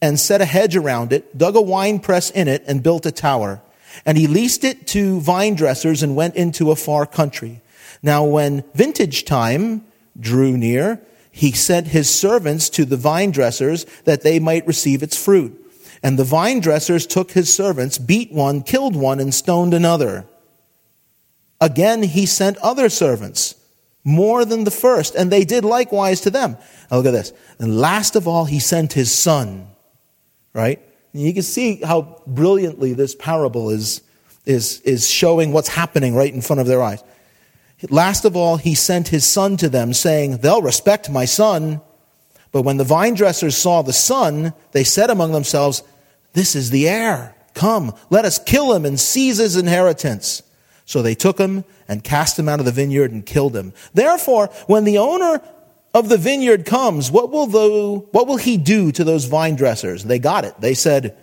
and 0.00 0.20
set 0.20 0.40
a 0.40 0.44
hedge 0.44 0.76
around 0.76 1.12
it, 1.12 1.36
dug 1.36 1.56
a 1.56 1.62
wine 1.62 1.98
press 1.98 2.30
in 2.30 2.46
it, 2.46 2.62
and 2.66 2.82
built 2.82 3.06
a 3.06 3.12
tower. 3.12 3.60
And 4.06 4.16
he 4.16 4.26
leased 4.26 4.64
it 4.64 4.86
to 4.88 5.20
vine 5.20 5.54
dressers 5.54 6.02
and 6.02 6.14
went 6.14 6.36
into 6.36 6.70
a 6.70 6.76
far 6.76 7.06
country. 7.06 7.62
Now, 8.02 8.24
when 8.24 8.64
vintage 8.74 9.24
time 9.24 9.84
drew 10.18 10.56
near, 10.56 11.00
he 11.32 11.50
sent 11.50 11.88
his 11.88 12.14
servants 12.14 12.68
to 12.70 12.84
the 12.84 12.96
vine 12.96 13.32
dressers 13.32 13.86
that 14.04 14.22
they 14.22 14.38
might 14.38 14.66
receive 14.66 15.02
its 15.02 15.22
fruit. 15.22 15.60
And 16.02 16.18
the 16.18 16.24
vine 16.24 16.60
dressers 16.60 17.06
took 17.06 17.32
his 17.32 17.52
servants, 17.52 17.98
beat 17.98 18.30
one, 18.30 18.62
killed 18.62 18.94
one, 18.94 19.18
and 19.18 19.34
stoned 19.34 19.74
another. 19.74 20.26
Again, 21.60 22.02
he 22.02 22.26
sent 22.26 22.56
other 22.58 22.88
servants 22.88 23.54
more 24.04 24.44
than 24.44 24.64
the 24.64 24.70
first, 24.70 25.14
and 25.14 25.32
they 25.32 25.44
did 25.44 25.64
likewise 25.64 26.20
to 26.22 26.30
them. 26.30 26.58
Now 26.90 26.98
look 26.98 27.06
at 27.06 27.12
this. 27.12 27.32
And 27.58 27.80
last 27.80 28.16
of 28.16 28.28
all, 28.28 28.44
he 28.44 28.60
sent 28.60 28.92
his 28.92 29.10
son, 29.10 29.66
right? 30.52 30.80
And 31.14 31.22
you 31.22 31.32
can 31.32 31.42
see 31.42 31.76
how 31.76 32.22
brilliantly 32.26 32.92
this 32.92 33.14
parable 33.14 33.70
is, 33.70 34.02
is, 34.44 34.80
is 34.82 35.10
showing 35.10 35.52
what's 35.52 35.68
happening 35.68 36.14
right 36.14 36.32
in 36.32 36.42
front 36.42 36.60
of 36.60 36.66
their 36.66 36.82
eyes. 36.82 37.02
Last 37.90 38.24
of 38.24 38.36
all, 38.36 38.56
he 38.56 38.74
sent 38.74 39.08
his 39.08 39.24
son 39.24 39.56
to 39.58 39.68
them, 39.68 39.92
saying, 39.92 40.38
They'll 40.38 40.62
respect 40.62 41.10
my 41.10 41.24
son. 41.24 41.80
But 42.52 42.62
when 42.62 42.76
the 42.76 42.84
vine 42.84 43.14
dressers 43.14 43.56
saw 43.56 43.82
the 43.82 43.92
son, 43.92 44.52
they 44.72 44.84
said 44.84 45.10
among 45.10 45.32
themselves, 45.32 45.82
This 46.34 46.54
is 46.54 46.70
the 46.70 46.88
heir. 46.88 47.34
Come, 47.54 47.94
let 48.10 48.24
us 48.24 48.38
kill 48.38 48.74
him 48.74 48.84
and 48.84 48.98
seize 48.98 49.38
his 49.38 49.56
inheritance. 49.56 50.42
So 50.84 51.02
they 51.02 51.14
took 51.14 51.38
him 51.38 51.64
and 51.88 52.04
cast 52.04 52.38
him 52.38 52.48
out 52.48 52.60
of 52.60 52.66
the 52.66 52.72
vineyard 52.72 53.12
and 53.12 53.24
killed 53.24 53.56
him. 53.56 53.72
Therefore, 53.92 54.48
when 54.66 54.84
the 54.84 54.98
owner 54.98 55.40
of 55.94 56.08
the 56.08 56.18
vineyard 56.18 56.66
comes, 56.66 57.10
what 57.10 57.30
will, 57.30 57.46
the, 57.46 58.06
what 58.10 58.26
will 58.26 58.36
he 58.36 58.56
do 58.56 58.92
to 58.92 59.04
those 59.04 59.24
vine 59.24 59.54
dressers? 59.54 60.04
They 60.04 60.18
got 60.18 60.44
it. 60.44 60.60
They 60.60 60.74
said, 60.74 61.16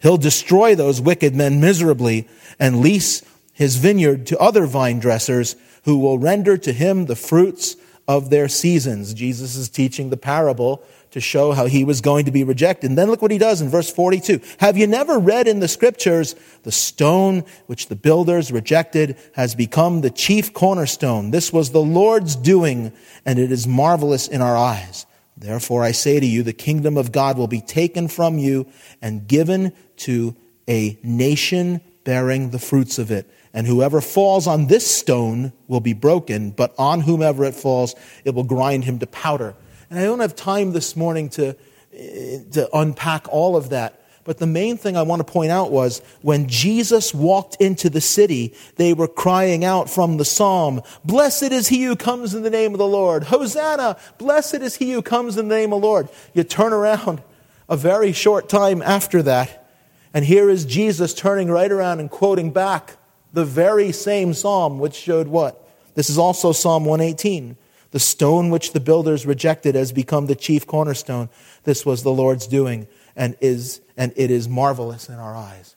he'll 0.00 0.18
destroy 0.18 0.74
those 0.74 1.00
wicked 1.00 1.34
men 1.34 1.60
miserably 1.60 2.28
and 2.58 2.80
lease 2.80 3.22
his 3.52 3.76
vineyard 3.76 4.26
to 4.26 4.38
other 4.38 4.66
vine 4.66 4.98
dressers 4.98 5.56
who 5.84 5.98
will 5.98 6.18
render 6.18 6.58
to 6.58 6.72
him 6.72 7.06
the 7.06 7.16
fruits 7.16 7.76
of 8.08 8.30
their 8.30 8.48
seasons. 8.48 9.14
Jesus 9.14 9.56
is 9.56 9.68
teaching 9.68 10.10
the 10.10 10.16
parable 10.16 10.82
to 11.10 11.20
show 11.20 11.52
how 11.52 11.66
he 11.66 11.84
was 11.84 12.00
going 12.00 12.26
to 12.26 12.30
be 12.30 12.44
rejected. 12.44 12.90
And 12.90 12.98
then 12.98 13.08
look 13.08 13.22
what 13.22 13.30
he 13.30 13.38
does 13.38 13.60
in 13.60 13.68
verse 13.68 13.90
42. 13.90 14.40
Have 14.58 14.76
you 14.76 14.86
never 14.86 15.18
read 15.18 15.48
in 15.48 15.60
the 15.60 15.68
scriptures, 15.68 16.34
the 16.62 16.72
stone 16.72 17.44
which 17.66 17.88
the 17.88 17.96
builders 17.96 18.52
rejected 18.52 19.16
has 19.34 19.54
become 19.54 20.00
the 20.00 20.10
chief 20.10 20.52
cornerstone? 20.52 21.30
This 21.30 21.52
was 21.52 21.70
the 21.70 21.82
Lord's 21.82 22.36
doing, 22.36 22.92
and 23.24 23.38
it 23.38 23.50
is 23.50 23.66
marvelous 23.66 24.28
in 24.28 24.42
our 24.42 24.56
eyes. 24.56 25.06
Therefore 25.36 25.82
I 25.82 25.92
say 25.92 26.20
to 26.20 26.26
you, 26.26 26.42
the 26.42 26.52
kingdom 26.52 26.96
of 26.96 27.12
God 27.12 27.36
will 27.38 27.48
be 27.48 27.60
taken 27.60 28.08
from 28.08 28.38
you 28.38 28.66
and 29.02 29.26
given 29.26 29.72
to 29.98 30.36
a 30.68 30.98
nation 31.02 31.80
bearing 32.04 32.50
the 32.50 32.58
fruits 32.58 32.98
of 32.98 33.10
it. 33.10 33.30
And 33.56 33.66
whoever 33.66 34.02
falls 34.02 34.46
on 34.46 34.66
this 34.66 34.86
stone 34.86 35.54
will 35.66 35.80
be 35.80 35.94
broken, 35.94 36.50
but 36.50 36.74
on 36.76 37.00
whomever 37.00 37.42
it 37.42 37.54
falls, 37.54 37.94
it 38.22 38.34
will 38.34 38.44
grind 38.44 38.84
him 38.84 38.98
to 38.98 39.06
powder. 39.06 39.54
And 39.88 39.98
I 39.98 40.04
don't 40.04 40.20
have 40.20 40.36
time 40.36 40.72
this 40.72 40.94
morning 40.94 41.30
to, 41.30 41.56
eh, 41.94 42.40
to 42.52 42.68
unpack 42.76 43.26
all 43.30 43.56
of 43.56 43.70
that. 43.70 43.98
But 44.24 44.36
the 44.36 44.46
main 44.46 44.76
thing 44.76 44.94
I 44.94 45.02
want 45.02 45.26
to 45.26 45.32
point 45.32 45.52
out 45.52 45.70
was 45.70 46.02
when 46.20 46.48
Jesus 46.48 47.14
walked 47.14 47.56
into 47.58 47.88
the 47.88 48.02
city, 48.02 48.52
they 48.76 48.92
were 48.92 49.08
crying 49.08 49.64
out 49.64 49.88
from 49.88 50.18
the 50.18 50.24
psalm, 50.26 50.82
Blessed 51.02 51.44
is 51.44 51.68
he 51.68 51.84
who 51.84 51.96
comes 51.96 52.34
in 52.34 52.42
the 52.42 52.50
name 52.50 52.72
of 52.72 52.78
the 52.78 52.86
Lord. 52.86 53.24
Hosanna! 53.24 53.96
Blessed 54.18 54.56
is 54.56 54.76
he 54.76 54.92
who 54.92 55.00
comes 55.00 55.38
in 55.38 55.48
the 55.48 55.54
name 55.54 55.72
of 55.72 55.80
the 55.80 55.86
Lord. 55.86 56.10
You 56.34 56.44
turn 56.44 56.74
around 56.74 57.22
a 57.70 57.76
very 57.78 58.12
short 58.12 58.50
time 58.50 58.82
after 58.82 59.22
that, 59.22 59.66
and 60.12 60.26
here 60.26 60.50
is 60.50 60.66
Jesus 60.66 61.14
turning 61.14 61.50
right 61.50 61.72
around 61.72 62.00
and 62.00 62.10
quoting 62.10 62.50
back 62.50 62.98
the 63.36 63.44
very 63.44 63.92
same 63.92 64.32
psalm, 64.32 64.78
which 64.78 64.94
showed 64.94 65.28
what? 65.28 65.68
This 65.94 66.08
is 66.08 66.16
also 66.16 66.52
Psalm 66.52 66.86
118. 66.86 67.58
The 67.90 68.00
stone 68.00 68.48
which 68.48 68.72
the 68.72 68.80
builders 68.80 69.26
rejected 69.26 69.74
has 69.74 69.92
become 69.92 70.26
the 70.26 70.34
chief 70.34 70.66
cornerstone. 70.66 71.28
This 71.64 71.84
was 71.84 72.02
the 72.02 72.10
Lord's 72.10 72.46
doing 72.46 72.88
and 73.14 73.36
is 73.42 73.82
and 73.94 74.14
it 74.16 74.30
is 74.30 74.48
marvelous 74.48 75.10
in 75.10 75.16
our 75.16 75.36
eyes. 75.36 75.76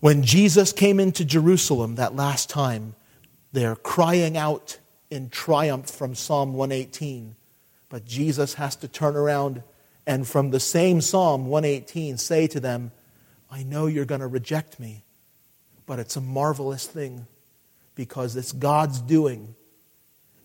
When 0.00 0.22
Jesus 0.22 0.72
came 0.72 1.00
into 1.00 1.24
Jerusalem 1.24 1.94
that 1.94 2.14
last 2.14 2.50
time, 2.50 2.94
they're 3.52 3.74
crying 3.74 4.36
out 4.36 4.78
in 5.08 5.30
triumph 5.30 5.88
from 5.88 6.14
Psalm 6.14 6.52
118. 6.52 7.34
But 7.88 8.04
Jesus 8.04 8.54
has 8.54 8.76
to 8.76 8.88
turn 8.88 9.16
around 9.16 9.62
and 10.06 10.28
from 10.28 10.50
the 10.50 10.60
same 10.60 11.00
Psalm 11.00 11.46
118 11.46 12.18
say 12.18 12.46
to 12.48 12.60
them, 12.60 12.92
I 13.50 13.62
know 13.62 13.86
you're 13.86 14.04
going 14.04 14.20
to 14.20 14.26
reject 14.26 14.78
me, 14.78 15.03
but 15.86 15.98
it's 15.98 16.16
a 16.16 16.20
marvelous 16.20 16.86
thing 16.86 17.26
because 17.94 18.36
it's 18.36 18.52
God's 18.52 19.00
doing. 19.00 19.54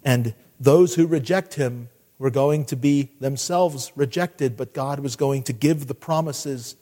And 0.03 0.33
those 0.59 0.95
who 0.95 1.07
reject 1.07 1.55
him 1.55 1.89
were 2.17 2.29
going 2.29 2.65
to 2.65 2.75
be 2.75 3.11
themselves 3.19 3.91
rejected, 3.95 4.57
but 4.57 4.73
God 4.73 4.99
was 4.99 5.15
going 5.15 5.43
to 5.43 5.53
give 5.53 5.87
the 5.87 5.95
promises 5.95 6.75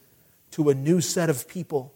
to 0.52 0.70
a 0.70 0.76
new 0.76 1.00
set 1.00 1.30
of 1.30 1.48
people. 1.48 1.94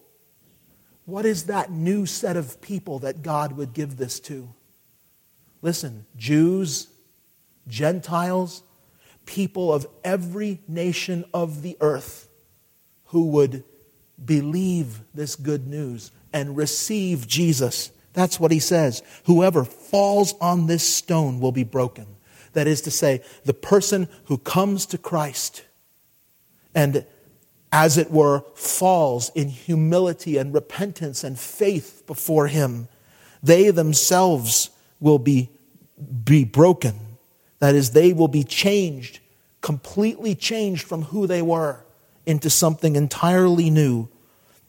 What 1.04 1.26
is 1.26 1.44
that 1.44 1.70
new 1.70 2.06
set 2.06 2.36
of 2.36 2.60
people 2.60 3.00
that 3.00 3.22
God 3.22 3.52
would 3.56 3.72
give 3.72 3.96
this 3.96 4.20
to? 4.20 4.48
Listen, 5.60 6.06
Jews, 6.16 6.88
Gentiles, 7.66 8.62
people 9.26 9.72
of 9.72 9.86
every 10.04 10.60
nation 10.68 11.24
of 11.34 11.62
the 11.62 11.76
earth 11.80 12.28
who 13.06 13.26
would 13.28 13.64
believe 14.24 15.00
this 15.14 15.34
good 15.34 15.66
news 15.66 16.12
and 16.32 16.56
receive 16.56 17.26
Jesus. 17.26 17.90
That's 18.12 18.38
what 18.38 18.50
he 18.50 18.58
says. 18.58 19.02
Whoever 19.24 19.64
falls 19.64 20.34
on 20.40 20.66
this 20.66 20.86
stone 20.86 21.40
will 21.40 21.52
be 21.52 21.64
broken. 21.64 22.06
That 22.52 22.66
is 22.66 22.82
to 22.82 22.90
say, 22.90 23.22
the 23.44 23.54
person 23.54 24.08
who 24.24 24.38
comes 24.38 24.86
to 24.86 24.98
Christ 24.98 25.64
and, 26.74 27.06
as 27.70 27.96
it 27.96 28.10
were, 28.10 28.44
falls 28.54 29.30
in 29.34 29.48
humility 29.48 30.36
and 30.36 30.52
repentance 30.52 31.24
and 31.24 31.38
faith 31.38 32.02
before 32.06 32.48
him, 32.48 32.88
they 33.42 33.70
themselves 33.70 34.70
will 35.00 35.18
be, 35.18 35.48
be 36.24 36.44
broken. 36.44 36.94
That 37.60 37.74
is, 37.74 37.92
they 37.92 38.12
will 38.12 38.28
be 38.28 38.44
changed, 38.44 39.20
completely 39.62 40.34
changed 40.34 40.84
from 40.86 41.02
who 41.02 41.26
they 41.26 41.42
were 41.42 41.84
into 42.26 42.50
something 42.50 42.96
entirely 42.96 43.70
new. 43.70 44.08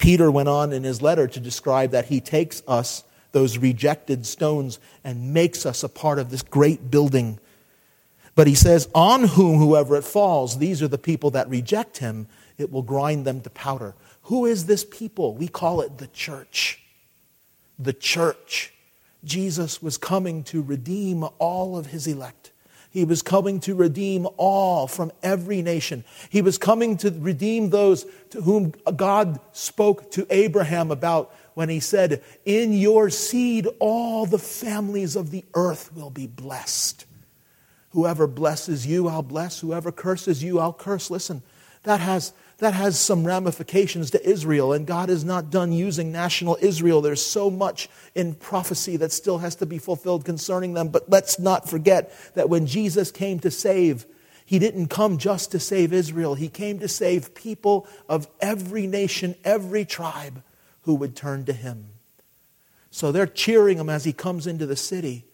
Peter 0.04 0.30
went 0.30 0.50
on 0.50 0.74
in 0.74 0.84
his 0.84 1.02
letter 1.02 1.30
to 1.30 1.40
describe 1.40 1.92
that 1.92 2.08
he 2.08 2.20
takes 2.20 2.62
us, 2.68 3.06
those 3.32 3.58
rejected 3.58 4.26
stones, 4.26 4.78
and 5.02 5.34
makes 5.34 5.66
us 5.66 5.82
a 5.82 5.88
part 5.88 6.20
of 6.20 6.30
this 6.30 6.42
great 6.42 6.92
building. 6.92 7.40
But 8.36 8.48
he 8.48 8.54
says, 8.54 8.90
On 8.94 9.24
whom 9.24 9.60
whoever 9.60 9.96
it 9.96 10.04
falls, 10.04 10.58
these 10.58 10.82
are 10.82 10.90
the 10.90 10.98
people 10.98 11.32
that 11.32 11.48
reject 11.48 12.00
him, 12.00 12.28
it 12.58 12.70
will 12.70 12.82
grind 12.82 13.24
them 13.24 13.40
to 13.44 13.50
powder. 13.50 13.96
Who 14.24 14.46
is 14.46 14.66
this 14.66 14.84
people? 14.84 15.36
We 15.36 15.48
call 15.48 15.80
it 15.80 15.98
the 16.00 16.08
church. 16.08 16.84
The 17.80 17.94
church. 17.94 18.74
Jesus 19.24 19.82
was 19.82 19.98
coming 19.98 20.44
to 20.44 20.62
redeem 20.62 21.24
all 21.40 21.78
of 21.78 21.86
his 21.86 22.08
elect. 22.08 22.52
He 22.94 23.06
was 23.06 23.24
coming 23.24 23.60
to 23.62 23.74
redeem 23.74 24.28
all 24.38 24.86
from 24.88 25.12
every 25.24 25.64
nation. 25.64 26.04
He 26.30 26.44
was 26.44 26.60
coming 26.60 26.96
to 26.98 27.10
redeem 27.10 27.72
those 27.72 28.06
to 28.30 28.42
whom 28.42 28.76
God 28.96 29.40
spoke 29.52 30.12
to 30.12 30.28
Abraham 30.30 30.92
about 30.92 31.34
when 31.56 31.70
he 31.70 31.80
said, 31.80 32.22
In 32.46 32.72
your 32.72 33.10
seed, 33.10 33.68
all 33.80 34.28
the 34.28 34.38
families 34.38 35.16
of 35.16 35.32
the 35.32 35.44
earth 35.56 35.92
will 35.96 36.12
be 36.12 36.28
blessed. 36.28 37.08
Whoever 37.94 38.28
blesses 38.28 38.86
you, 38.86 39.08
I'll 39.08 39.24
bless. 39.24 39.62
Whoever 39.62 39.92
curses 39.92 40.44
you, 40.44 40.60
I'll 40.60 40.72
curse. 40.72 41.10
Listen, 41.10 41.42
that 41.82 42.00
has 42.00 42.32
that 42.60 42.74
has 42.74 43.00
some 43.00 43.26
ramifications 43.26 44.12
to 44.12 44.28
Israel, 44.28 44.74
and 44.74 44.86
God 44.86 45.10
is 45.10 45.24
not 45.24 45.50
done 45.50 45.72
using 45.72 46.12
national 46.12 46.58
Israel. 46.62 47.02
There's 47.02 47.26
so 47.26 47.50
much 47.50 47.90
in 48.16 48.36
prophecy 48.36 48.98
that 48.98 49.12
still 49.12 49.40
has 49.40 49.56
to 49.56 49.66
be 49.66 49.78
fulfilled 49.78 50.24
concerning 50.24 50.74
them. 50.74 50.90
But 50.90 51.10
let's 51.10 51.40
not 51.40 51.68
forget 51.68 52.14
that 52.36 52.50
when 52.50 52.66
Jesus 52.66 53.12
came 53.12 53.40
to 53.40 53.52
save, 53.52 54.06
he 54.46 54.60
didn't 54.60 54.88
come 54.88 55.18
just 55.18 55.52
to 55.52 55.60
save 55.60 55.94
Israel, 55.94 56.36
he 56.36 56.50
came 56.50 56.80
to 56.80 56.88
save 56.88 57.34
people 57.34 57.88
of 58.08 58.28
every 58.40 58.88
nation, 58.88 59.36
every 59.44 59.86
tribe 59.86 60.44
who 60.84 60.96
would 60.96 61.16
turn 61.16 61.46
to 61.46 61.54
him. 61.54 61.88
So 62.92 63.12
they're 63.12 63.26
cheering 63.26 63.80
him 63.80 63.90
as 63.90 64.04
he 64.04 64.14
comes 64.14 64.46
into 64.46 64.68
the 64.68 64.76
city, 64.76 65.26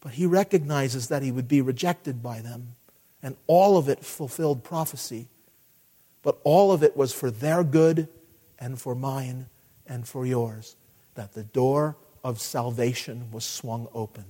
but 0.00 0.12
he 0.12 0.24
recognizes 0.24 1.08
that 1.08 1.22
he 1.22 1.30
would 1.30 1.48
be 1.48 1.60
rejected 1.60 2.22
by 2.22 2.40
them. 2.40 2.76
And 3.22 3.36
all 3.46 3.76
of 3.76 3.88
it 3.88 4.04
fulfilled 4.04 4.64
prophecy. 4.64 5.26
But 6.26 6.40
all 6.42 6.72
of 6.72 6.82
it 6.82 6.96
was 6.96 7.12
for 7.12 7.30
their 7.30 7.62
good 7.62 8.08
and 8.58 8.80
for 8.80 8.96
mine 8.96 9.46
and 9.86 10.08
for 10.08 10.26
yours, 10.26 10.74
that 11.14 11.34
the 11.34 11.44
door 11.44 11.96
of 12.24 12.40
salvation 12.40 13.28
was 13.30 13.44
swung 13.44 13.86
open. 13.94 14.24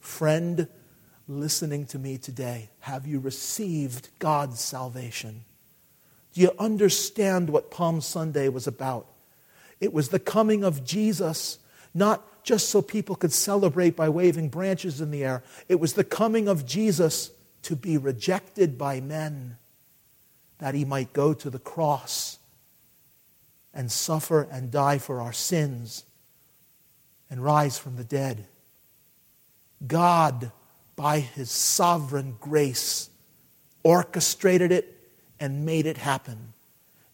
Friend, 0.00 0.66
listening 1.28 1.84
to 1.88 1.98
me 1.98 2.16
today, 2.16 2.70
have 2.80 3.06
you 3.06 3.20
received 3.20 4.08
God's 4.18 4.60
salvation? 4.60 5.44
Do 6.32 6.40
you 6.40 6.52
understand 6.58 7.50
what 7.50 7.70
Palm 7.70 8.00
Sunday 8.00 8.48
was 8.48 8.66
about? 8.66 9.06
It 9.78 9.92
was 9.92 10.08
the 10.08 10.18
coming 10.18 10.64
of 10.64 10.86
Jesus, 10.86 11.58
not 11.92 12.44
just 12.44 12.70
so 12.70 12.80
people 12.80 13.14
could 13.14 13.34
celebrate 13.34 13.94
by 13.94 14.08
waving 14.08 14.48
branches 14.48 15.02
in 15.02 15.10
the 15.10 15.22
air. 15.22 15.42
It 15.68 15.80
was 15.80 15.92
the 15.92 16.02
coming 16.02 16.48
of 16.48 16.64
Jesus 16.64 17.30
to 17.64 17.76
be 17.76 17.98
rejected 17.98 18.78
by 18.78 19.02
men 19.02 19.58
that 20.58 20.74
he 20.74 20.84
might 20.84 21.12
go 21.12 21.34
to 21.34 21.50
the 21.50 21.58
cross 21.58 22.38
and 23.74 23.92
suffer 23.92 24.48
and 24.50 24.70
die 24.70 24.98
for 24.98 25.20
our 25.20 25.32
sins 25.32 26.04
and 27.30 27.44
rise 27.44 27.78
from 27.78 27.96
the 27.96 28.04
dead. 28.04 28.46
God, 29.86 30.50
by 30.94 31.20
his 31.20 31.50
sovereign 31.50 32.36
grace, 32.40 33.10
orchestrated 33.82 34.72
it 34.72 34.96
and 35.38 35.66
made 35.66 35.86
it 35.86 35.98
happen. 35.98 36.54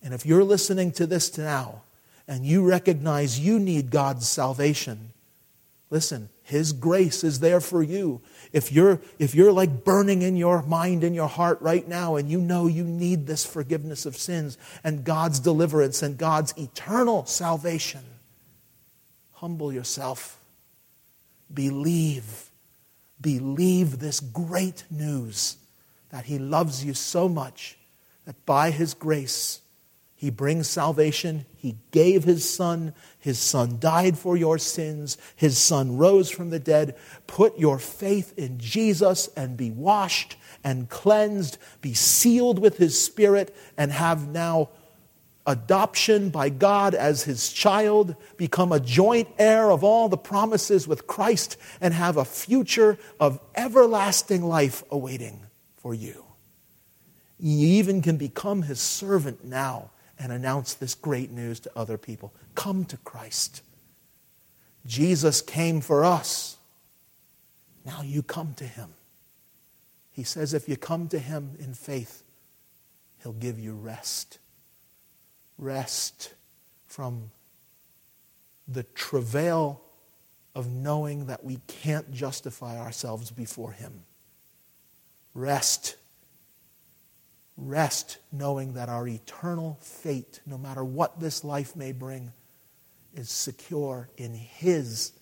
And 0.03 0.15
if 0.15 0.25
you're 0.25 0.45
listening 0.45 0.93
to 0.93 1.07
this 1.07 1.37
now 1.37 1.83
and 2.29 2.47
you 2.47 2.65
recognize 2.65 3.41
you 3.41 3.59
need 3.59 3.91
God's 3.91 4.29
salvation, 4.29 5.13
listen, 5.93 6.31
his 6.43 6.73
grace 6.73 7.23
is 7.23 7.41
there 7.41 7.61
for 7.61 7.83
you. 7.83 8.23
If 8.53 8.73
you're, 8.73 9.01
if 9.19 9.35
you're 9.35 9.53
like 9.53 9.85
burning 9.85 10.23
in 10.23 10.37
your 10.37 10.63
mind 10.63 11.05
and 11.05 11.15
your 11.15 11.29
heart 11.29 11.61
right 11.61 11.87
now 11.87 12.17
and 12.17 12.31
you 12.31 12.41
know 12.41 12.67
you 12.67 12.83
need 12.83 13.27
this 13.27 13.45
forgiveness 13.45 14.07
of 14.07 14.17
sins 14.17 14.59
and 14.83 15.05
God's 15.05 15.39
deliverance 15.39 16.03
and 16.03 16.19
God's 16.19 16.55
eternal 16.57 17.27
salvation, 17.27 18.01
humble 19.33 19.73
yourself. 19.73 20.41
Believe. 21.53 22.51
Believe 23.21 23.99
this 23.99 24.19
great 24.21 24.85
news 24.91 25.59
that 26.11 26.25
He 26.25 26.39
loves 26.39 26.85
you 26.85 26.95
so 26.95 27.29
much 27.29 27.79
that 28.25 28.47
by 28.47 28.71
His 28.71 28.95
grace, 28.95 29.62
he 30.23 30.31
brings 30.31 30.69
salvation. 30.69 31.47
He 31.57 31.79
gave 31.91 32.23
his 32.23 32.49
son. 32.49 32.95
His 33.19 33.41
son 33.41 33.81
died 33.81 34.17
for 34.17 34.37
your 34.37 34.57
sins. 34.57 35.19
His 35.35 35.59
son 35.59 35.97
rose 35.97 36.31
from 36.31 36.51
the 36.51 36.61
dead. 36.61 36.95
Put 37.27 37.59
your 37.59 37.81
faith 37.81 38.33
in 38.39 38.61
Jesus 38.61 39.29
and 39.37 39.57
be 39.57 39.73
washed 39.73 40.37
and 40.63 40.89
cleansed. 40.89 41.59
Be 41.81 41.93
sealed 41.93 42.61
with 42.61 42.77
his 42.77 43.03
spirit 43.03 43.53
and 43.77 43.91
have 43.91 44.29
now 44.29 44.69
adoption 45.45 46.31
by 46.31 46.51
God 46.51 46.95
as 46.95 47.25
his 47.25 47.53
child. 47.53 48.15
Become 48.37 48.71
a 48.71 48.79
joint 48.79 49.27
heir 49.41 49.73
of 49.73 49.83
all 49.83 50.09
the 50.09 50.17
promises 50.17 50.87
with 50.87 51.09
Christ 51.09 51.57
and 51.81 51.93
have 51.93 52.17
a 52.17 52.25
future 52.25 52.97
of 53.19 53.41
everlasting 53.57 54.45
life 54.45 54.85
awaiting 54.89 55.47
for 55.79 55.93
you. 55.93 56.25
You 57.41 57.67
even 57.67 58.03
can 58.03 58.19
become 58.19 58.63
his 58.63 58.81
servant 58.81 59.45
now 59.45 59.91
and 60.23 60.31
announce 60.31 60.75
this 60.75 60.95
great 60.95 61.33
news 61.33 61.59
to 61.59 61.71
other 61.77 61.99
people. 61.99 62.33
Come 62.55 62.85
to 62.87 62.97
Christ. 62.99 63.61
Jesus 64.87 65.43
came 65.43 65.81
for 65.81 66.05
us. 66.05 66.57
Now 67.85 68.03
you 68.03 68.23
come 68.23 68.55
to 68.55 68.65
him. 68.65 68.91
He 70.13 70.23
says 70.23 70.55
if 70.55 70.69
you 70.69 70.77
come 70.77 71.09
to 71.09 71.19
him 71.19 71.57
in 71.59 71.75
faith, 71.75 72.23
he'll 73.23 73.33
give 73.33 73.59
you 73.59 73.75
rest. 73.75 74.39
Rest 75.59 76.35
from 76.87 77.33
the 78.69 78.85
travail 78.85 79.81
of 80.55 80.71
knowing 80.71 81.27
that 81.27 81.43
we 81.43 81.59
can't 81.67 82.13
justify 82.13 82.79
ourselves 82.79 83.33
before 83.33 83.73
him. 83.73 84.05
Rest 85.35 85.97
rest 87.67 88.19
knowing 88.31 88.75
that 88.75 88.89
our 88.89 89.07
eternal 89.07 89.79
fate, 89.81 90.41
no 90.47 90.59
matter 90.59 90.85
what 90.85 91.21
this 91.21 91.45
life 91.45 91.77
may 91.77 91.93
bring, 91.93 92.33
is 93.15 93.31
secure 93.31 94.09
in 94.17 94.35
His 94.35 95.13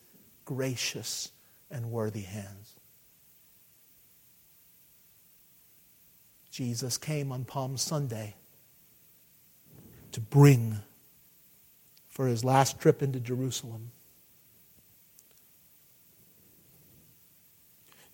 gracious 0.44 1.30
and 1.70 1.90
worthy 1.90 2.22
hands. 2.22 2.74
Jesus 6.50 6.98
came 6.98 7.30
on 7.32 7.44
Palm 7.44 7.76
Sunday 7.76 8.34
to 10.12 10.20
bring 10.20 10.78
for 12.08 12.26
his 12.26 12.44
last 12.44 12.80
trip 12.80 13.02
into 13.02 13.20
Jerusalem. 13.20 13.92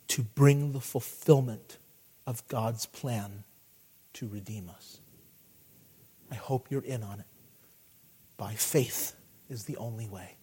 to 0.09 0.23
bring 0.23 0.73
the 0.73 0.81
fulfillment 0.81 1.79
of 2.27 2.47
God's 2.49 2.87
plan 2.87 3.45
to 4.17 4.29
redeem 4.29 4.71
us. 4.71 4.99
I 6.31 6.35
hope 6.35 6.71
you're 6.71 6.85
in 6.85 7.03
on 7.03 7.21
it. 7.21 7.27
By 8.37 8.55
faith 8.55 9.15
is 9.49 9.65
the 9.65 9.77
only 9.77 10.09
way. 10.09 10.37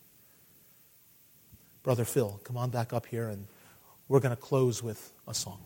Brother 1.83 2.05
Phil, 2.05 2.39
come 2.43 2.55
on 2.55 2.69
back 2.69 2.93
up 2.93 3.05
here, 3.05 3.27
and 3.27 3.45
we're 4.07 4.19
going 4.19 4.35
to 4.35 4.41
close 4.41 4.81
with 4.81 5.11
a 5.27 5.33
song. 5.33 5.59